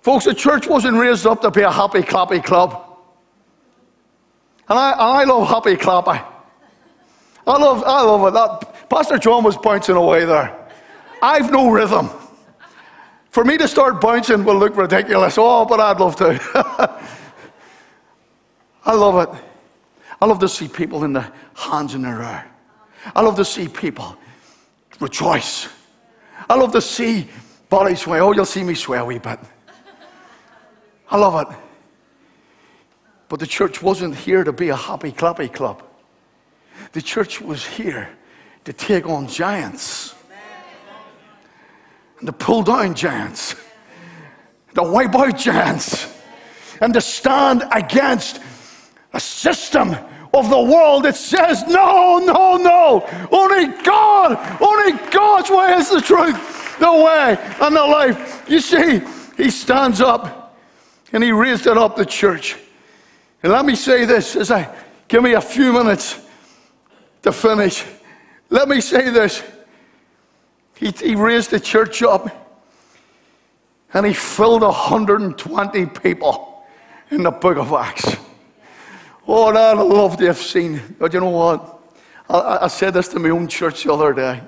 Folks, 0.00 0.24
the 0.24 0.34
church 0.34 0.66
wasn't 0.66 0.96
raised 0.96 1.26
up 1.26 1.40
to 1.42 1.50
be 1.50 1.62
a 1.62 1.70
happy, 1.70 2.00
clappy 2.00 2.42
club. 2.42 2.84
And 4.68 4.78
I, 4.78 4.90
I 4.92 5.24
love 5.24 5.48
happy, 5.48 5.76
clappy. 5.76 6.24
I 7.46 7.58
love, 7.58 7.84
I 7.84 8.02
love 8.02 8.28
it. 8.28 8.34
That, 8.34 8.88
Pastor 8.88 9.18
John 9.18 9.44
was 9.44 9.56
bouncing 9.56 9.96
away 9.96 10.24
there. 10.24 10.58
I've 11.22 11.50
no 11.52 11.70
rhythm. 11.70 12.10
For 13.30 13.44
me 13.44 13.56
to 13.58 13.68
start 13.68 14.00
bouncing 14.00 14.44
will 14.44 14.58
look 14.58 14.76
ridiculous. 14.76 15.36
Oh, 15.38 15.64
but 15.64 15.80
I'd 15.80 16.00
love 16.00 16.16
to. 16.16 16.40
I 18.84 18.94
love 18.94 19.28
it. 19.28 19.42
I 20.22 20.24
love 20.24 20.38
to 20.38 20.48
see 20.48 20.68
people 20.68 21.02
in 21.02 21.12
the 21.12 21.32
hands 21.56 21.96
in 21.96 22.02
the 22.02 22.08
air. 22.08 22.48
I 23.12 23.22
love 23.22 23.34
to 23.38 23.44
see 23.44 23.66
people 23.66 24.16
rejoice. 25.00 25.68
I 26.48 26.54
love 26.54 26.70
to 26.74 26.80
see 26.80 27.28
bodies 27.68 28.02
sway. 28.02 28.20
Oh, 28.20 28.30
you'll 28.30 28.44
see 28.44 28.62
me 28.62 28.76
sway 28.76 28.98
a 28.98 29.04
wee 29.04 29.18
bit. 29.18 29.40
I 31.10 31.16
love 31.16 31.44
it. 31.44 31.56
But 33.28 33.40
the 33.40 33.48
church 33.48 33.82
wasn't 33.82 34.14
here 34.14 34.44
to 34.44 34.52
be 34.52 34.68
a 34.68 34.76
happy, 34.76 35.10
clappy 35.10 35.52
club. 35.52 35.82
The 36.92 37.02
church 37.02 37.40
was 37.40 37.66
here 37.66 38.08
to 38.64 38.72
take 38.72 39.08
on 39.08 39.26
giants 39.26 40.14
and 42.20 42.28
to 42.28 42.32
pull 42.32 42.62
down 42.62 42.94
giants 42.94 43.56
to 44.74 44.84
wipe 44.84 45.16
out 45.16 45.36
giants 45.36 46.16
and 46.80 46.94
to 46.94 47.00
stand 47.00 47.64
against 47.72 48.40
a 49.12 49.18
system 49.18 49.96
of 50.34 50.48
the 50.48 50.60
world 50.60 51.04
that 51.04 51.16
says, 51.16 51.62
no, 51.68 52.18
no, 52.18 52.56
no, 52.56 53.06
only 53.30 53.66
God, 53.82 54.60
only 54.62 55.10
God's 55.10 55.50
way 55.50 55.74
is 55.74 55.90
the 55.90 56.00
truth, 56.00 56.78
the 56.78 56.92
way, 56.92 57.36
and 57.60 57.76
the 57.76 57.84
life. 57.84 58.44
You 58.48 58.60
see, 58.60 59.02
he 59.36 59.50
stands 59.50 60.00
up 60.00 60.56
and 61.12 61.22
he 61.22 61.32
raised 61.32 61.66
it 61.66 61.76
up 61.76 61.96
the 61.96 62.06
church. 62.06 62.56
And 63.42 63.52
let 63.52 63.66
me 63.66 63.74
say 63.74 64.04
this 64.04 64.36
as 64.36 64.50
I 64.50 64.74
give 65.08 65.22
me 65.22 65.34
a 65.34 65.40
few 65.40 65.72
minutes 65.72 66.18
to 67.22 67.32
finish. 67.32 67.84
Let 68.48 68.68
me 68.68 68.80
say 68.80 69.10
this. 69.10 69.42
He, 70.76 70.90
he 70.90 71.14
raised 71.14 71.50
the 71.50 71.60
church 71.60 72.02
up 72.02 72.42
and 73.92 74.06
he 74.06 74.14
filled 74.14 74.62
120 74.62 75.86
people 75.86 76.64
in 77.10 77.22
the 77.22 77.30
book 77.30 77.58
of 77.58 77.72
Acts. 77.72 78.16
Oh, 79.26 79.48
and 79.48 79.58
I'd 79.58 79.78
love 79.78 80.16
to 80.16 80.26
have 80.26 80.38
seen. 80.38 80.80
But 80.98 81.12
you 81.14 81.20
know 81.20 81.30
what? 81.30 81.80
I, 82.28 82.58
I 82.62 82.66
said 82.68 82.94
this 82.94 83.08
to 83.08 83.18
my 83.18 83.30
own 83.30 83.46
church 83.48 83.84
the 83.84 83.92
other 83.92 84.12
day. 84.12 84.40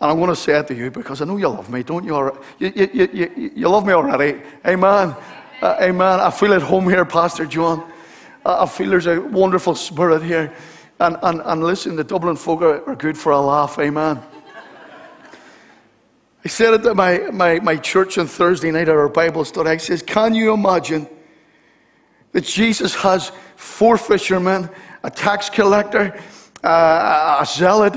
And 0.00 0.10
I'm 0.10 0.18
going 0.18 0.30
to 0.30 0.36
say 0.36 0.58
it 0.58 0.66
to 0.68 0.74
you 0.74 0.90
because 0.90 1.22
I 1.22 1.24
know 1.24 1.36
you 1.36 1.48
love 1.48 1.70
me, 1.70 1.82
don't 1.82 2.04
you? 2.04 2.14
You, 2.58 2.72
you, 2.74 3.08
you, 3.12 3.52
you 3.56 3.68
love 3.68 3.86
me 3.86 3.92
already. 3.92 4.40
Amen. 4.66 5.14
Uh, 5.62 5.76
amen. 5.80 6.20
I 6.20 6.30
feel 6.30 6.52
at 6.52 6.62
home 6.62 6.88
here, 6.88 7.04
Pastor 7.04 7.46
John. 7.46 7.90
Uh, 8.44 8.64
I 8.64 8.66
feel 8.66 8.90
there's 8.90 9.06
a 9.06 9.20
wonderful 9.20 9.74
spirit 9.74 10.22
here. 10.22 10.52
And, 11.00 11.16
and, 11.22 11.40
and 11.44 11.64
listen, 11.64 11.96
the 11.96 12.04
Dublin 12.04 12.36
folk 12.36 12.62
are, 12.62 12.88
are 12.88 12.96
good 12.96 13.16
for 13.16 13.32
a 13.32 13.40
laugh. 13.40 13.78
Amen. 13.78 14.20
I 16.44 16.48
said 16.48 16.74
it 16.74 16.82
to 16.82 16.94
my, 16.94 17.18
my, 17.32 17.58
my 17.60 17.76
church 17.76 18.18
on 18.18 18.26
Thursday 18.26 18.70
night 18.70 18.88
at 18.88 18.96
our 18.96 19.08
Bible 19.08 19.44
study. 19.46 19.70
I 19.70 19.78
says, 19.78 20.02
Can 20.02 20.34
you 20.34 20.52
imagine 20.52 21.08
that 22.32 22.44
Jesus 22.44 22.94
has 22.96 23.32
four 23.56 23.96
fishermen, 23.96 24.68
a 25.02 25.10
tax 25.10 25.50
collector, 25.50 26.18
uh, 26.62 27.38
a 27.40 27.46
zealot, 27.46 27.94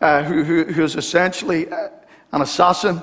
uh, 0.00 0.22
who, 0.22 0.42
who, 0.42 0.64
who 0.64 0.82
is 0.82 0.96
essentially 0.96 1.68
uh, 1.68 1.88
an 2.32 2.42
assassin, 2.42 3.02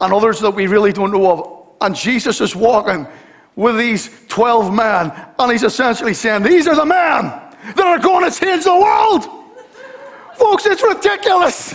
and 0.00 0.12
others 0.12 0.40
that 0.40 0.50
we 0.50 0.66
really 0.66 0.92
don't 0.92 1.12
know 1.12 1.30
of. 1.30 1.68
And 1.80 1.94
Jesus 1.94 2.40
is 2.40 2.56
walking 2.56 3.06
with 3.56 3.76
these 3.76 4.10
12 4.28 4.72
men, 4.72 5.12
and 5.38 5.52
he's 5.52 5.62
essentially 5.62 6.14
saying, 6.14 6.42
These 6.42 6.66
are 6.66 6.76
the 6.76 6.86
men 6.86 7.24
that 7.76 7.80
are 7.80 7.98
going 7.98 8.30
to 8.30 8.38
change 8.38 8.64
the 8.64 8.76
world. 8.76 9.24
Folks, 10.34 10.66
it's 10.66 10.82
ridiculous. 10.82 11.72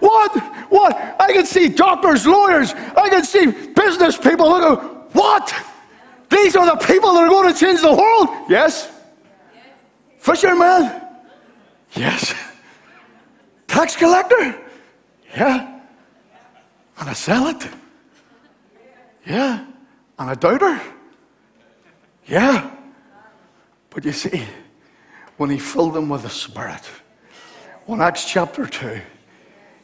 What? 0.00 0.36
What? 0.70 1.16
I 1.18 1.32
can 1.32 1.46
see 1.46 1.68
doctors, 1.68 2.26
lawyers, 2.26 2.72
I 2.72 3.08
can 3.08 3.24
see 3.24 3.46
business 3.46 4.16
people 4.16 4.48
look 4.48 4.78
at 4.78 5.14
what? 5.14 5.54
These 6.30 6.56
are 6.56 6.66
the 6.66 6.84
people 6.84 7.14
that 7.14 7.24
are 7.24 7.28
going 7.28 7.52
to 7.52 7.58
change 7.58 7.80
the 7.80 7.92
world. 7.92 8.28
Yes? 8.48 8.90
Fisherman? 10.18 11.02
Yes. 11.94 12.34
Tax 13.66 13.96
collector? 13.96 14.58
Yeah. 15.36 15.80
And 16.98 17.08
a 17.08 17.14
zealot? 17.14 17.68
Yeah. 19.24 19.66
And 20.18 20.30
a 20.30 20.36
doubter? 20.36 20.80
Yeah. 22.26 22.70
But 23.90 24.04
you 24.04 24.12
see, 24.12 24.42
when 25.36 25.50
he 25.50 25.58
filled 25.58 25.94
them 25.94 26.08
with 26.08 26.22
the 26.22 26.30
Spirit, 26.30 26.82
when 27.86 28.00
Acts 28.00 28.24
chapter 28.24 28.66
2, 28.66 29.00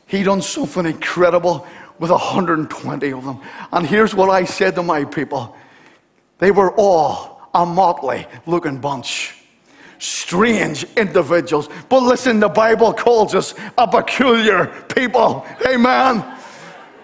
he 0.06 0.22
done 0.22 0.42
something 0.42 0.86
incredible 0.86 1.66
with 1.98 2.10
120 2.10 3.12
of 3.12 3.24
them. 3.24 3.40
And 3.72 3.86
here's 3.86 4.14
what 4.14 4.28
I 4.28 4.44
said 4.44 4.74
to 4.74 4.82
my 4.82 5.04
people 5.04 5.56
they 6.42 6.50
were 6.50 6.72
all 6.72 7.40
a 7.54 7.64
motley 7.64 8.26
looking 8.46 8.78
bunch. 8.78 9.36
Strange 10.00 10.82
individuals. 10.96 11.68
But 11.88 12.02
listen, 12.02 12.40
the 12.40 12.48
Bible 12.48 12.92
calls 12.92 13.32
us 13.36 13.54
a 13.78 13.86
peculiar 13.86 14.66
people. 14.92 15.46
Amen. 15.64 16.24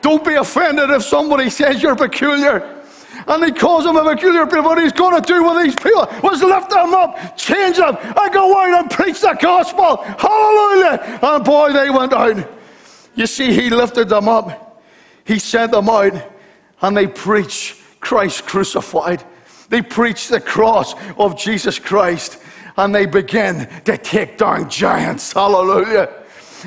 Don't 0.00 0.24
be 0.24 0.34
offended 0.34 0.90
if 0.90 1.04
somebody 1.04 1.50
says 1.50 1.80
you're 1.80 1.94
peculiar. 1.94 2.82
And 3.28 3.44
he 3.44 3.52
calls 3.52 3.84
them 3.84 3.96
a 3.96 4.02
peculiar 4.12 4.44
people. 4.44 4.64
What 4.64 4.82
he's 4.82 4.92
going 4.92 5.22
to 5.22 5.24
do 5.24 5.44
with 5.44 5.62
these 5.62 5.76
people 5.76 6.08
was 6.20 6.42
lift 6.42 6.70
them 6.70 6.92
up, 6.94 7.36
change 7.36 7.76
them, 7.76 7.96
and 7.96 8.32
go 8.32 8.58
out 8.58 8.80
and 8.80 8.90
preach 8.90 9.20
the 9.20 9.38
gospel. 9.40 9.98
Hallelujah. 9.98 11.20
And 11.22 11.44
boy, 11.44 11.72
they 11.72 11.90
went 11.90 12.12
out. 12.12 12.44
You 13.14 13.28
see, 13.28 13.52
he 13.52 13.70
lifted 13.70 14.08
them 14.08 14.28
up, 14.28 14.82
he 15.24 15.38
sent 15.38 15.70
them 15.70 15.88
out, 15.88 16.12
and 16.82 16.96
they 16.96 17.06
preached 17.06 17.77
Christ 18.00 18.46
crucified. 18.46 19.24
They 19.68 19.82
preach 19.82 20.28
the 20.28 20.40
cross 20.40 20.94
of 21.18 21.38
Jesus 21.38 21.78
Christ 21.78 22.38
and 22.76 22.94
they 22.94 23.06
begin 23.06 23.68
to 23.84 23.98
take 23.98 24.38
down 24.38 24.70
giants. 24.70 25.32
Hallelujah. 25.32 26.08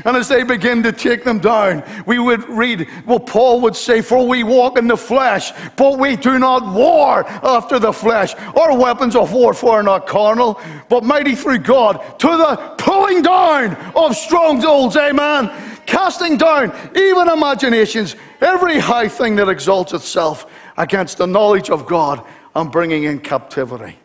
And 0.06 0.16
as 0.16 0.30
they 0.30 0.44
begin 0.44 0.84
to 0.84 0.92
take 0.92 1.24
them 1.24 1.40
down, 1.40 1.84
we 2.06 2.18
would 2.20 2.48
read 2.50 2.88
what 3.06 3.26
Paul 3.26 3.62
would 3.62 3.76
say, 3.76 4.02
For 4.02 4.26
we 4.26 4.44
walk 4.44 4.78
in 4.78 4.88
the 4.88 4.98
flesh, 4.98 5.52
but 5.76 6.00
we 6.00 6.16
do 6.16 6.40
not 6.40 6.74
war 6.74 7.28
after 7.28 7.78
the 7.80 7.92
flesh. 7.92 8.34
Our 8.56 8.78
weapons 8.78 9.16
of 9.16 9.34
warfare 9.34 9.72
are 9.72 9.84
not 9.84 10.08
carnal, 10.08 10.62
but 10.90 11.04
mighty 11.04 11.36
through 11.36 11.60
God 11.60 12.20
to 12.20 12.28
the 12.28 12.76
pulling 12.78 13.22
down 13.22 13.76
of 13.96 14.16
strongholds. 14.16 14.96
Amen. 14.96 15.52
Casting 15.86 16.38
down 16.38 16.74
even 16.96 17.28
imaginations, 17.28 18.16
every 18.40 18.80
high 18.80 19.08
thing 19.08 19.36
that 19.36 19.50
exalts 19.50 19.94
itself 19.94 20.46
against 20.82 21.20
the 21.20 21.28
knowledge 21.28 21.70
of 21.70 21.86
God 21.86 22.26
and 22.56 22.72
bringing 22.72 23.04
in 23.04 23.20
captivity. 23.20 24.00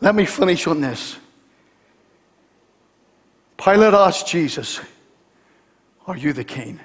Let 0.00 0.14
me 0.14 0.24
finish 0.24 0.66
on 0.66 0.80
this. 0.80 1.18
Pilate 3.58 3.92
asked 3.92 4.26
Jesus, 4.26 4.80
Are 6.06 6.16
you 6.16 6.32
the 6.32 6.42
king? 6.42 6.80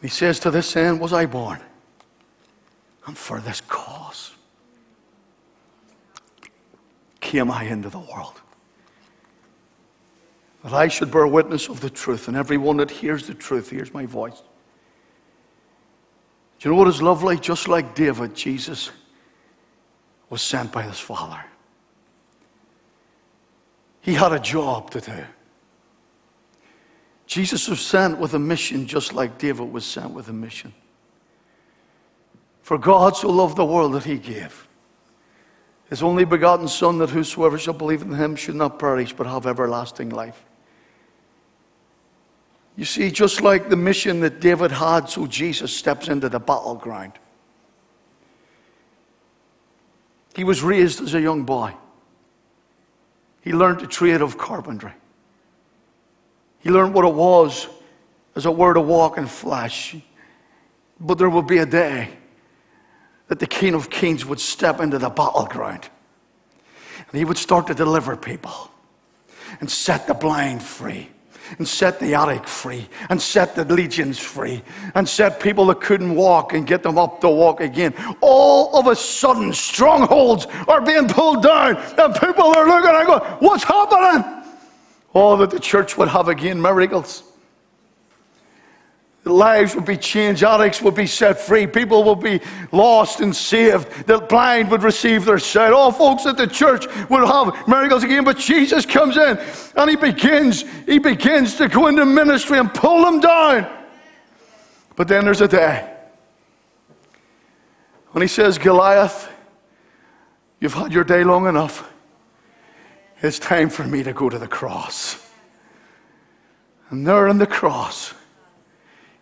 He 0.00 0.08
says, 0.08 0.40
To 0.40 0.50
this 0.50 0.74
end 0.74 0.98
was 1.00 1.12
I 1.12 1.26
born, 1.26 1.60
and 3.06 3.16
for 3.16 3.38
this 3.38 3.60
cause 3.60 4.32
came 7.20 7.50
I 7.50 7.64
into 7.64 7.90
the 7.90 8.00
world. 8.00 8.40
That 10.64 10.72
I 10.72 10.88
should 10.88 11.10
bear 11.10 11.26
witness 11.26 11.68
of 11.68 11.80
the 11.80 11.90
truth, 11.90 12.26
and 12.26 12.38
everyone 12.38 12.78
that 12.78 12.90
hears 12.90 13.26
the 13.26 13.34
truth 13.34 13.68
hears 13.68 13.92
my 13.92 14.06
voice. 14.06 14.42
You 16.62 16.70
know 16.70 16.76
what 16.76 16.88
is 16.88 17.02
lovely? 17.02 17.38
Just 17.38 17.68
like 17.68 17.94
David, 17.94 18.34
Jesus 18.34 18.90
was 20.30 20.42
sent 20.42 20.70
by 20.72 20.82
his 20.82 20.98
father. 20.98 21.42
He 24.00 24.14
had 24.14 24.32
a 24.32 24.40
job 24.40 24.90
to 24.90 25.00
do. 25.00 25.24
Jesus 27.26 27.68
was 27.68 27.80
sent 27.80 28.18
with 28.18 28.34
a 28.34 28.38
mission 28.38 28.86
just 28.86 29.12
like 29.12 29.38
David 29.38 29.72
was 29.72 29.84
sent 29.84 30.10
with 30.10 30.28
a 30.28 30.32
mission. 30.32 30.72
For 32.62 32.78
God 32.78 33.16
so 33.16 33.30
loved 33.30 33.56
the 33.56 33.64
world 33.64 33.94
that 33.94 34.04
he 34.04 34.18
gave 34.18 34.68
his 35.92 36.02
only 36.02 36.24
begotten 36.24 36.68
Son, 36.68 36.96
that 36.96 37.10
whosoever 37.10 37.58
shall 37.58 37.74
believe 37.74 38.00
in 38.00 38.14
him 38.14 38.34
should 38.34 38.54
not 38.54 38.78
perish 38.78 39.12
but 39.12 39.26
have 39.26 39.46
everlasting 39.46 40.08
life. 40.08 40.42
You 42.76 42.84
see, 42.84 43.10
just 43.10 43.42
like 43.42 43.68
the 43.68 43.76
mission 43.76 44.20
that 44.20 44.40
David 44.40 44.70
had, 44.70 45.08
so 45.08 45.26
Jesus 45.26 45.74
steps 45.74 46.08
into 46.08 46.28
the 46.28 46.40
battleground. 46.40 47.12
He 50.34 50.44
was 50.44 50.62
raised 50.62 51.02
as 51.02 51.14
a 51.14 51.20
young 51.20 51.44
boy. 51.44 51.74
He 53.42 53.52
learned 53.52 53.80
the 53.80 53.86
trade 53.86 54.22
of 54.22 54.38
carpentry. 54.38 54.92
He 56.60 56.70
learned 56.70 56.94
what 56.94 57.04
it 57.04 57.12
was, 57.12 57.68
as 58.36 58.46
it 58.46 58.56
were, 58.56 58.72
to 58.72 58.80
walk 58.80 59.18
in 59.18 59.26
flesh. 59.26 59.96
But 60.98 61.18
there 61.18 61.28
would 61.28 61.46
be 61.46 61.58
a 61.58 61.66
day 61.66 62.08
that 63.26 63.38
the 63.38 63.46
King 63.46 63.74
of 63.74 63.90
Kings 63.90 64.24
would 64.24 64.40
step 64.40 64.80
into 64.80 64.98
the 64.98 65.10
battleground. 65.10 65.88
And 66.96 67.18
he 67.18 67.24
would 67.24 67.36
start 67.36 67.66
to 67.66 67.74
deliver 67.74 68.16
people 68.16 68.70
and 69.60 69.70
set 69.70 70.06
the 70.06 70.14
blind 70.14 70.62
free 70.62 71.10
and 71.58 71.66
set 71.66 71.98
the 71.98 72.14
attic 72.14 72.46
free 72.46 72.88
and 73.08 73.20
set 73.20 73.54
the 73.54 73.64
legions 73.64 74.18
free 74.18 74.62
and 74.94 75.08
set 75.08 75.40
people 75.40 75.66
that 75.66 75.80
couldn't 75.80 76.14
walk 76.14 76.52
and 76.52 76.66
get 76.66 76.82
them 76.82 76.98
up 76.98 77.20
to 77.20 77.28
walk 77.28 77.60
again. 77.60 77.94
All 78.20 78.78
of 78.78 78.86
a 78.86 78.96
sudden, 78.96 79.52
strongholds 79.52 80.46
are 80.68 80.80
being 80.80 81.08
pulled 81.08 81.42
down 81.42 81.76
and 81.76 82.14
people 82.14 82.44
are 82.44 82.66
looking 82.66 82.94
and 82.94 83.06
going, 83.06 83.22
What's 83.40 83.64
happening? 83.64 84.44
Oh, 85.14 85.36
that 85.38 85.50
the 85.50 85.60
church 85.60 85.98
would 85.98 86.08
have 86.08 86.28
again 86.28 86.60
miracles 86.60 87.31
lives 89.24 89.74
would 89.74 89.84
be 89.84 89.96
changed, 89.96 90.42
addicts 90.42 90.82
would 90.82 90.94
be 90.94 91.06
set 91.06 91.38
free, 91.38 91.66
people 91.66 92.02
would 92.02 92.20
be 92.20 92.40
lost 92.72 93.20
and 93.20 93.34
saved, 93.34 94.06
the 94.06 94.18
blind 94.18 94.70
would 94.70 94.82
receive 94.82 95.24
their 95.24 95.38
sight, 95.38 95.72
all 95.72 95.92
folks 95.92 96.26
at 96.26 96.36
the 96.36 96.46
church 96.46 96.86
would 97.08 97.24
have 97.24 97.68
miracles 97.68 98.02
again. 98.02 98.24
But 98.24 98.38
Jesus 98.38 98.84
comes 98.84 99.16
in 99.16 99.38
and 99.76 99.90
he 99.90 99.96
begins, 99.96 100.64
he 100.86 100.98
begins 100.98 101.54
to 101.56 101.68
go 101.68 101.86
into 101.86 102.04
ministry 102.04 102.58
and 102.58 102.72
pull 102.72 103.04
them 103.04 103.20
down. 103.20 103.70
But 104.96 105.08
then 105.08 105.24
there's 105.24 105.40
a 105.40 105.48
day 105.48 105.88
when 108.10 108.22
he 108.22 108.28
says, 108.28 108.58
Goliath, 108.58 109.30
you've 110.60 110.74
had 110.74 110.92
your 110.92 111.04
day 111.04 111.24
long 111.24 111.46
enough. 111.46 111.90
It's 113.22 113.38
time 113.38 113.70
for 113.70 113.84
me 113.84 114.02
to 114.02 114.12
go 114.12 114.28
to 114.28 114.38
the 114.38 114.48
cross. 114.48 115.30
And 116.90 117.06
there 117.06 117.28
on 117.28 117.38
the 117.38 117.46
cross, 117.46 118.14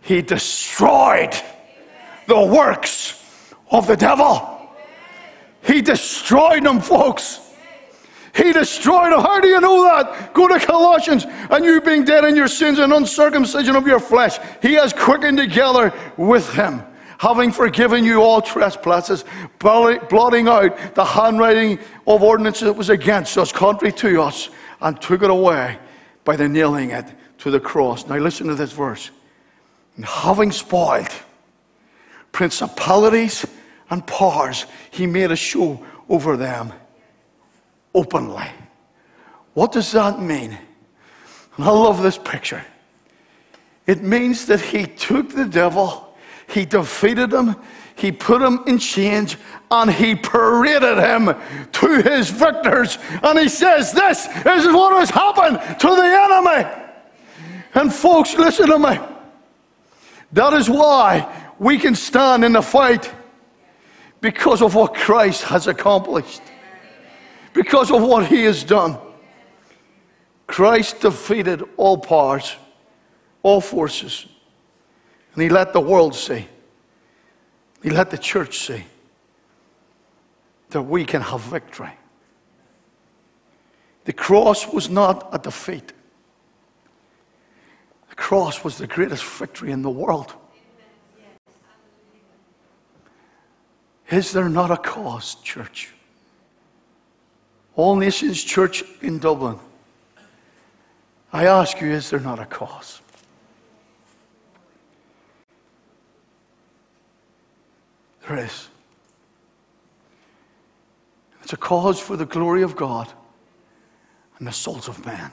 he 0.03 0.23
destroyed 0.23 1.35
the 2.27 2.41
works 2.41 3.55
of 3.71 3.87
the 3.87 3.97
devil. 3.97 4.59
He 5.63 5.83
destroyed 5.83 6.65
them, 6.65 6.81
folks. 6.81 7.41
He 8.35 8.53
destroyed 8.53 9.13
them. 9.13 9.21
How 9.21 9.41
do 9.41 9.49
you 9.49 9.61
know 9.61 9.83
that? 9.83 10.33
Go 10.33 10.49
to 10.49 10.59
Colossians. 10.65 11.27
And 11.51 11.65
you 11.65 11.81
being 11.81 12.05
dead 12.05 12.25
in 12.25 12.37
your 12.37 12.49
sins 12.49 12.79
and 12.79 12.93
uncircumcision 12.93 13.77
of 13.77 13.87
your 13.87 14.01
flesh, 14.01 14.39
he 14.63 14.75
has 14.75 14.93
quickened 14.93 15.39
together 15.39 15.93
with 16.17 16.51
him, 16.55 16.83
having 17.19 17.53
forgiven 17.53 18.05
you 18.05 18.23
all 18.23 18.41
trespasses, 18.41 19.25
blotting 19.59 20.49
out 20.49 20.95
the 20.95 21.05
handwriting 21.05 21.79
of 22.07 22.23
ordinances 22.23 22.63
that 22.63 22.73
was 22.73 22.89
against 22.89 23.37
us, 23.37 23.53
contrary 23.53 23.93
to 23.95 24.23
us, 24.23 24.49
and 24.81 25.01
took 25.03 25.23
it 25.23 25.31
away 25.31 25.79
by 26.25 26.37
the 26.37 26.49
nailing 26.49 26.91
it 26.91 27.07
to 27.39 27.51
the 27.51 27.61
cross. 27.61 28.07
Now 28.07 28.17
listen 28.17 28.47
to 28.47 28.55
this 28.55 28.73
verse. 28.73 29.11
And 29.97 30.05
having 30.05 30.53
spoiled 30.53 31.11
principalities 32.33 33.47
and 33.91 34.07
powers, 34.07 34.67
he 34.91 35.07
made 35.07 35.31
a 35.31 35.37
show 35.37 35.85
over 36.09 36.37
them 36.37 36.73
openly. 37.95 38.49
What 39.55 39.73
does 39.73 39.93
that 39.93 40.21
mean? 40.21 40.57
And 41.57 41.65
I 41.65 41.71
love 41.71 42.03
this 42.03 42.19
picture. 42.19 42.65
It 43.87 44.03
means 44.03 44.47
that 44.47 44.61
he 44.61 44.87
took 44.87 45.31
the 45.31 45.45
devil, 45.45 46.17
he 46.49 46.65
defeated 46.65 47.33
him, 47.33 47.57
he 47.97 48.13
put 48.13 48.41
him 48.41 48.61
in 48.67 48.79
chains, 48.79 49.37
and 49.71 49.91
he 49.91 50.15
paraded 50.15 50.99
him 50.99 51.35
to 51.73 52.03
his 52.03 52.31
victors. 52.31 52.99
And 53.23 53.39
he 53.39 53.49
says, 53.49 53.93
This 53.93 54.27
is 54.27 54.67
what 54.73 54.99
has 55.01 55.11
happened 55.11 55.59
to 55.81 55.89
the 55.89 56.03
enemy. 56.03 56.87
And 57.75 57.93
folks, 57.93 58.35
listen 58.35 58.69
to 58.69 58.79
me. 58.79 58.99
That 60.33 60.53
is 60.53 60.69
why 60.71 61.53
we 61.59 61.79
can 61.79 61.95
stand 61.95 62.45
in 62.45 62.53
the 62.53 62.63
fight 62.63 63.13
because 64.21 64.63
of 64.63 64.75
what 64.75 64.95
Christ 64.95 65.45
has 65.45 65.67
accomplished 65.67 66.43
because 67.53 67.91
of 67.91 68.03
what 68.03 68.27
he 68.27 68.45
has 68.45 68.63
done. 68.63 68.99
Christ 70.47 71.01
defeated 71.01 71.63
all 71.77 71.99
powers, 71.99 72.57
all 73.43 73.61
forces, 73.61 74.27
and 75.35 75.43
he 75.43 75.49
let 75.49 75.73
the 75.73 75.81
world 75.81 76.15
see, 76.15 76.47
he 77.83 77.91
let 77.91 78.11
the 78.11 78.19
church 78.19 78.59
see 78.59 78.85
that 80.71 80.83
we 80.83 81.05
can 81.05 81.23
have 81.23 81.41
victory. 81.41 81.93
The 84.05 84.13
cross 84.13 84.67
was 84.67 84.89
not 84.89 85.29
a 85.33 85.39
defeat. 85.39 85.93
Cross 88.21 88.63
was 88.63 88.77
the 88.77 88.87
greatest 88.87 89.25
victory 89.25 89.73
in 89.73 89.81
the 89.81 89.91
world. 89.91 90.35
Is 94.11 94.31
there 94.31 94.51
not 94.51 94.71
a 94.71 94.77
cause, 94.77 95.37
church? 95.37 95.89
All 97.77 97.97
Nations 97.97 98.45
Church 98.45 98.85
in 99.01 99.19
Dublin. 99.21 99.59
I 101.33 101.47
ask 101.47 101.81
you, 101.81 101.91
is 101.91 102.11
there 102.11 102.21
not 102.21 102.39
a 102.39 102.45
cause? 102.45 103.01
There 108.29 108.37
is. 108.37 108.69
It's 111.43 111.55
a 111.55 111.57
cause 111.57 111.99
for 111.99 112.19
the 112.19 112.27
glory 112.27 112.63
of 112.63 112.77
God 112.77 113.11
and 114.39 114.47
the 114.47 114.53
souls 114.53 114.89
of 114.89 115.05
man. 115.07 115.33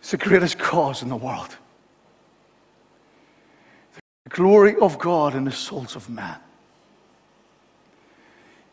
It's 0.00 0.10
the 0.10 0.16
greatest 0.16 0.58
cause 0.58 1.02
in 1.02 1.08
the 1.08 1.16
world. 1.16 1.56
The 4.24 4.30
glory 4.30 4.76
of 4.76 4.98
God 4.98 5.34
and 5.34 5.46
the 5.46 5.52
souls 5.52 5.96
of 5.96 6.08
man. 6.08 6.38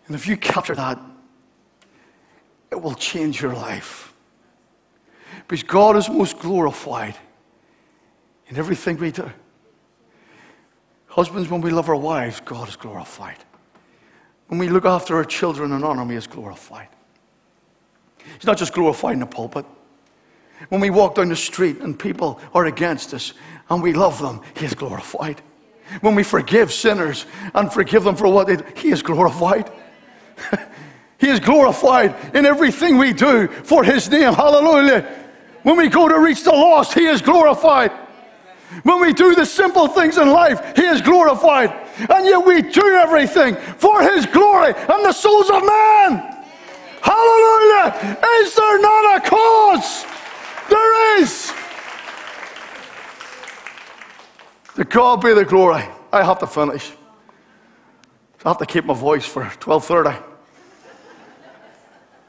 And 0.08 0.16
if 0.16 0.28
you 0.28 0.38
capture 0.38 0.76
that, 0.76 1.00
it 2.72 2.82
will 2.82 2.96
change 2.96 3.42
your 3.42 3.54
life. 3.54 4.14
Because 5.48 5.64
God 5.64 5.96
is 5.98 6.10
most 6.10 6.40
glorified 6.40 7.16
in 8.48 8.58
everything 8.58 8.98
we 8.98 9.12
do. 9.12 9.30
Husbands, 11.08 11.50
when 11.50 11.62
we 11.62 11.72
love 11.72 11.90
our 11.90 11.96
wives, 11.96 12.40
God 12.40 12.70
is 12.70 12.76
glorified. 12.76 13.38
When 14.48 14.60
we 14.60 14.70
look 14.70 14.86
after 14.86 15.16
our 15.16 15.26
children 15.26 15.74
and 15.74 15.84
honor, 15.84 16.04
Him, 16.04 16.10
He 16.10 16.16
is 16.16 16.28
glorified. 16.28 16.88
He's 18.36 18.46
not 18.46 18.58
just 18.58 18.74
glorified 18.74 19.14
in 19.14 19.20
the 19.20 19.26
pulpit. 19.26 19.66
When 20.70 20.82
we 20.82 20.90
walk 20.90 21.16
down 21.16 21.30
the 21.30 21.36
street 21.36 21.80
and 21.80 21.98
people 21.98 22.40
are 22.54 22.66
against 22.66 23.14
us 23.14 23.34
and 23.70 23.82
we 23.82 23.94
love 23.94 24.22
them, 24.22 24.42
He 24.56 24.66
is 24.66 24.74
glorified. 24.74 25.42
When 26.02 26.16
we 26.16 26.24
forgive 26.24 26.74
sinners 26.74 27.26
and 27.54 27.72
forgive 27.72 28.04
them 28.04 28.16
for 28.16 28.28
what 28.28 28.48
they 28.48 28.58
did, 28.58 28.78
He 28.78 28.90
is 28.90 29.02
glorified. 29.02 29.72
he 31.18 31.30
is 31.30 31.40
glorified 31.40 32.36
in 32.36 32.46
everything 32.46 32.98
we 32.98 33.14
do 33.14 33.48
for 33.48 33.84
His 33.84 34.10
name. 34.10 34.34
Hallelujah. 34.34 35.08
When 35.64 35.78
we 35.78 35.90
go 35.90 36.08
to 36.08 36.20
reach 36.20 36.44
the 36.44 36.52
lost, 36.52 36.94
He 36.94 37.06
is 37.06 37.22
glorified. 37.22 37.92
When 38.84 39.00
we 39.00 39.14
do 39.14 39.34
the 39.34 39.46
simple 39.46 39.88
things 39.88 40.18
in 40.18 40.30
life, 40.30 40.76
He 40.76 40.84
is 40.84 41.02
glorified. 41.02 41.72
And 42.10 42.26
yet 42.26 42.46
we 42.46 42.62
do 42.62 42.96
everything 42.96 43.56
for 43.78 44.02
His 44.02 44.26
glory 44.26 44.74
and 44.76 45.06
the 45.06 45.14
souls 45.14 45.50
of 45.50 45.64
man. 45.64 46.44
Hallelujah. 47.02 48.18
Is 48.42 48.56
there 48.56 48.82
not 48.82 49.18
a 49.18 49.30
cause? 49.30 50.06
There 50.70 51.22
is. 51.22 51.54
To 54.78 54.84
God 54.86 55.22
be 55.22 55.34
the 55.34 55.44
glory. 55.44 55.84
I 56.14 56.24
have 56.24 56.38
to 56.38 56.46
finish. 56.46 56.92
I 58.46 58.50
have 58.50 58.60
to 58.60 58.66
keep 58.68 58.86
my 58.86 58.94
voice 58.94 59.26
for 59.26 59.44
12:30. 59.44 60.24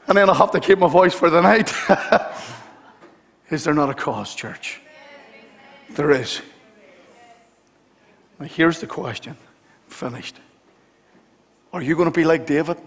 And 0.07 0.17
then 0.17 0.27
I'll 0.27 0.35
have 0.35 0.49
to 0.53 0.59
keep 0.59 0.79
my 0.79 0.87
voice 0.87 1.13
for 1.13 1.29
the 1.29 1.41
night. 1.41 1.71
is 3.51 3.63
there 3.65 3.75
not 3.75 3.91
a 3.91 3.93
cause, 3.93 4.33
church? 4.33 4.81
There 5.91 6.09
is. 6.09 6.41
Now 8.39 8.47
here's 8.47 8.79
the 8.79 8.87
question. 8.87 9.37
Finished. 9.87 10.37
Are 11.71 11.83
you 11.83 11.95
going 11.95 12.11
to 12.11 12.19
be 12.19 12.25
like 12.25 12.47
David? 12.47 12.77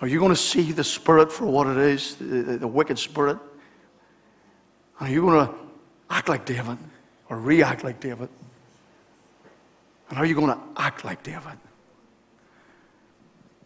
Are 0.00 0.06
you 0.06 0.20
going 0.20 0.30
to 0.30 0.40
see 0.40 0.70
the 0.70 0.84
spirit 0.84 1.32
for 1.32 1.46
what 1.46 1.66
it 1.66 1.78
is, 1.78 2.14
the, 2.14 2.58
the 2.58 2.68
wicked 2.68 2.96
spirit? 2.96 3.38
Are 5.00 5.08
you 5.08 5.22
going 5.22 5.48
to 5.48 5.54
act 6.08 6.28
like 6.28 6.44
David 6.44 6.78
or 7.28 7.38
react 7.38 7.84
like 7.84 8.00
David? 8.00 8.28
And 10.08 10.18
are 10.18 10.26
you 10.26 10.34
going 10.34 10.48
to 10.48 10.58
act 10.76 11.04
like 11.04 11.22
David? 11.22 11.58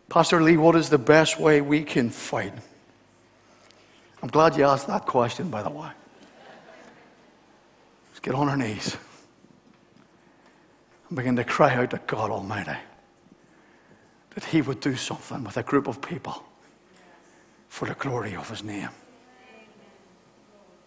Pastor 0.09 0.43
Lee, 0.43 0.57
what 0.57 0.75
is 0.75 0.89
the 0.89 0.99
best 0.99 1.39
way 1.39 1.61
we 1.61 1.85
can 1.85 2.11
fight? 2.11 2.55
I'm 4.23 4.29
glad 4.29 4.57
you 4.57 4.65
asked 4.65 4.87
that 4.89 5.07
question, 5.07 5.51
by 5.51 5.63
the 5.63 5.71
way. 5.71 5.91
Let's 8.09 8.21
get 8.21 8.35
on 8.35 8.49
our 8.49 8.57
knees 8.57 8.97
and 11.09 11.17
begin 11.17 11.37
to 11.37 11.45
cry 11.45 11.75
out 11.75 11.91
to 11.91 12.01
God 12.07 12.31
Almighty 12.31 12.77
that 14.35 14.45
He 14.45 14.63
would 14.63 14.81
do 14.81 14.97
something 14.97 15.45
with 15.45 15.57
a 15.57 15.63
group 15.63 15.87
of 15.87 16.03
people 16.03 16.43
for 17.69 17.87
the 17.87 17.95
glory 17.95 18.35
of 18.35 18.49
His 18.51 18.63
name. 18.63 18.91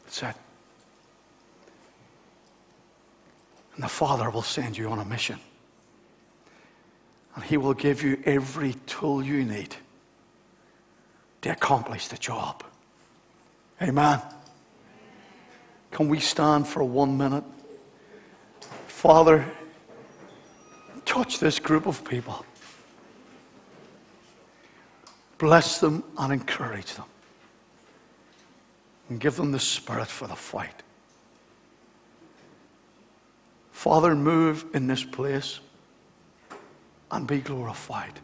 That's 0.04 0.24
it. 0.24 0.43
And 3.76 3.84
the 3.84 3.90
Father 3.90 4.30
will 4.30 4.44
send 4.44 4.78
you 4.78 4.90
on 4.90 5.00
a 5.00 5.06
mission. 5.06 5.40
And 7.36 7.44
He 7.44 7.58
will 7.58 7.74
give 7.74 8.04
you 8.04 8.22
every 8.26 8.76
tool 8.86 9.24
you 9.24 9.44
need 9.44 9.76
to 11.42 11.52
accomplish 11.52 12.08
the 12.08 12.18
job. 12.18 12.64
Amen. 13.82 14.22
Can 15.92 16.10
we 16.10 16.20
stand 16.20 16.68
for 16.68 16.84
one 16.84 17.18
minute? 17.18 17.44
Father, 18.88 19.46
touch 21.06 21.40
this 21.40 21.60
group 21.60 21.86
of 21.86 22.04
people. 22.06 22.46
Bless 25.38 25.80
them 25.80 26.04
and 26.18 26.32
encourage 26.32 26.94
them. 26.96 27.06
And 29.10 29.20
give 29.20 29.36
them 29.36 29.52
the 29.52 29.60
spirit 29.60 30.08
for 30.08 30.28
the 30.28 30.36
fight. 30.36 30.82
Father, 33.84 34.16
move 34.16 34.66
in 34.74 34.88
this 34.88 35.04
place 35.04 35.60
and 37.12 37.28
be 37.28 37.40
glorified. 37.40 38.18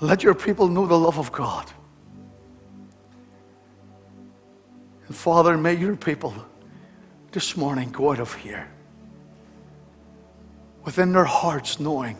Let 0.00 0.22
your 0.22 0.36
people 0.36 0.68
know 0.68 0.86
the 0.86 0.96
love 0.96 1.18
of 1.18 1.32
God. 1.32 1.68
And 5.08 5.16
Father, 5.16 5.58
may 5.58 5.74
your 5.74 5.96
people 5.96 6.36
this 7.32 7.56
morning 7.56 7.90
go 7.90 8.12
out 8.12 8.20
of 8.20 8.32
here 8.32 8.70
within 10.84 11.10
their 11.10 11.24
hearts 11.24 11.80
knowing 11.80 12.16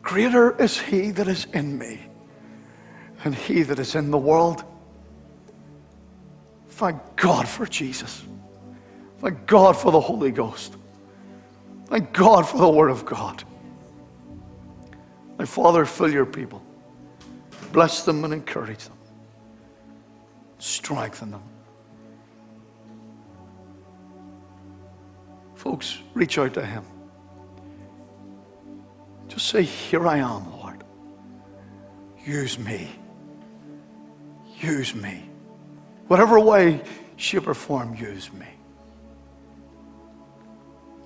greater 0.00 0.58
is 0.58 0.80
he 0.80 1.10
that 1.10 1.28
is 1.28 1.46
in 1.52 1.76
me 1.76 2.00
than 3.22 3.34
he 3.34 3.62
that 3.64 3.78
is 3.78 3.94
in 3.94 4.10
the 4.10 4.16
world. 4.16 4.64
Thank 6.70 6.98
God 7.16 7.46
for 7.46 7.66
Jesus. 7.66 8.24
Thank 9.24 9.46
God 9.46 9.74
for 9.74 9.90
the 9.90 10.00
Holy 10.02 10.30
Ghost. 10.30 10.76
Thank 11.86 12.12
God 12.12 12.46
for 12.46 12.58
the 12.58 12.68
Word 12.68 12.90
of 12.90 13.06
God. 13.06 13.42
My 15.38 15.46
Father, 15.46 15.86
fill 15.86 16.12
your 16.12 16.26
people. 16.26 16.62
Bless 17.72 18.04
them 18.04 18.22
and 18.24 18.34
encourage 18.34 18.84
them. 18.84 18.98
Strengthen 20.58 21.30
them. 21.30 21.42
Folks, 25.54 26.00
reach 26.12 26.36
out 26.36 26.52
to 26.52 26.66
Him. 26.66 26.84
Just 29.28 29.48
say, 29.48 29.62
Here 29.62 30.06
I 30.06 30.18
am, 30.18 30.52
Lord. 30.52 30.84
Use 32.26 32.58
me. 32.58 32.90
Use 34.60 34.94
me. 34.94 35.24
Whatever 36.08 36.38
way, 36.38 36.82
shape, 37.16 37.48
or 37.48 37.54
form, 37.54 37.94
use 37.94 38.30
me. 38.30 38.53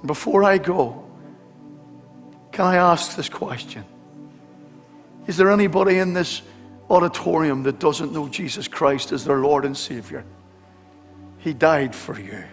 Before 0.05 0.45
I 0.45 0.59
go, 0.59 1.05
can 2.53 2.67
I 2.67 2.77
ask 2.77 3.17
this 3.17 3.29
question? 3.29 3.85
Is 5.27 5.37
there 5.37 5.51
anybody 5.51 5.99
in 5.99 6.15
this 6.15 6.43
auditorium 6.89 7.63
that 7.65 7.79
doesn't 7.79 8.13
know 8.13 8.29
Jesus 8.29 8.69
Christ 8.69 9.13
as 9.13 9.25
their 9.25 9.39
Lord 9.39 9.65
and 9.65 9.77
Savior? 9.77 10.25
He 11.39 11.53
died 11.53 11.95
for 11.95 12.19
you. 12.19 12.45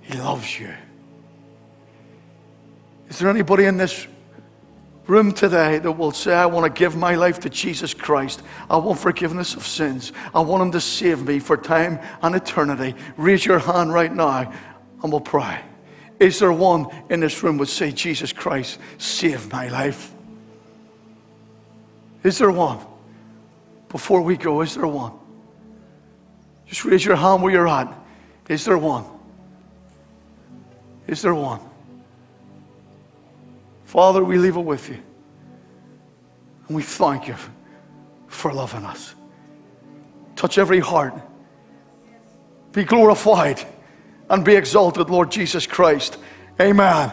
He 0.00 0.16
loves 0.18 0.58
you. 0.58 0.72
Is 3.08 3.18
there 3.18 3.28
anybody 3.28 3.66
in 3.66 3.76
this 3.76 4.06
room 5.06 5.32
today 5.32 5.78
that 5.78 5.92
will 5.92 6.12
say, 6.12 6.34
I 6.34 6.46
want 6.46 6.64
to 6.64 6.78
give 6.78 6.96
my 6.96 7.14
life 7.14 7.40
to 7.40 7.50
Jesus 7.50 7.94
Christ. 7.94 8.42
I 8.68 8.76
want 8.76 8.98
forgiveness 8.98 9.54
of 9.54 9.66
sins. 9.66 10.12
I 10.34 10.40
want 10.40 10.62
Him 10.62 10.72
to 10.72 10.80
save 10.80 11.24
me 11.24 11.38
for 11.38 11.56
time 11.56 12.00
and 12.22 12.34
eternity. 12.34 12.94
Raise 13.16 13.44
your 13.44 13.60
hand 13.60 13.92
right 13.92 14.12
now 14.12 14.52
and 15.02 15.12
we'll 15.12 15.20
pray. 15.20 15.60
Is 16.18 16.38
there 16.38 16.52
one 16.52 16.86
in 17.10 17.20
this 17.20 17.42
room 17.42 17.58
would 17.58 17.68
say, 17.68 17.92
Jesus 17.92 18.32
Christ, 18.32 18.78
save 18.98 19.52
my 19.52 19.68
life? 19.68 20.12
Is 22.22 22.38
there 22.38 22.50
one? 22.50 22.78
Before 23.88 24.22
we 24.22 24.36
go, 24.36 24.62
is 24.62 24.74
there 24.74 24.86
one? 24.86 25.12
Just 26.66 26.84
raise 26.84 27.04
your 27.04 27.16
hand 27.16 27.42
where 27.42 27.52
you're 27.52 27.68
at. 27.68 27.92
Is 28.48 28.64
there 28.64 28.78
one? 28.78 29.04
Is 31.06 31.22
there 31.22 31.34
one? 31.34 31.60
Father, 33.84 34.24
we 34.24 34.38
leave 34.38 34.56
it 34.56 34.60
with 34.60 34.88
you. 34.88 34.98
And 36.66 36.76
we 36.76 36.82
thank 36.82 37.28
you 37.28 37.36
for 38.26 38.52
loving 38.52 38.84
us. 38.84 39.14
Touch 40.34 40.58
every 40.58 40.80
heart. 40.80 41.14
Be 42.72 42.84
glorified 42.84 43.64
and 44.28 44.44
be 44.44 44.54
exalted, 44.54 45.10
Lord 45.10 45.30
Jesus 45.30 45.66
Christ. 45.66 46.18
Amen. 46.60 47.12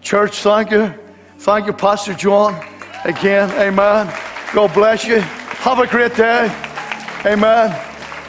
Church, 0.00 0.38
thank 0.38 0.70
you. 0.70 0.94
Thank 1.38 1.66
you, 1.66 1.72
Pastor 1.72 2.14
John. 2.14 2.54
Again, 3.04 3.50
amen. 3.52 4.12
God 4.54 4.72
bless 4.74 5.04
you. 5.04 5.20
Have 5.20 5.78
a 5.78 5.86
great 5.86 6.14
day. 6.14 6.44
Amen. 7.24 7.70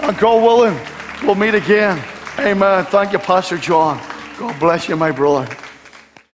And 0.02 0.18
God 0.18 0.44
willing, 0.44 0.80
we'll 1.24 1.36
meet 1.36 1.56
again. 1.56 2.04
Amen. 2.40 2.86
Thank 2.86 3.14
you, 3.14 3.20
Pastor 3.20 3.58
John. 3.58 4.02
God 4.38 4.60
bless 4.60 4.88
you, 4.88 4.96
my 4.96 5.12
brother. 5.12 5.48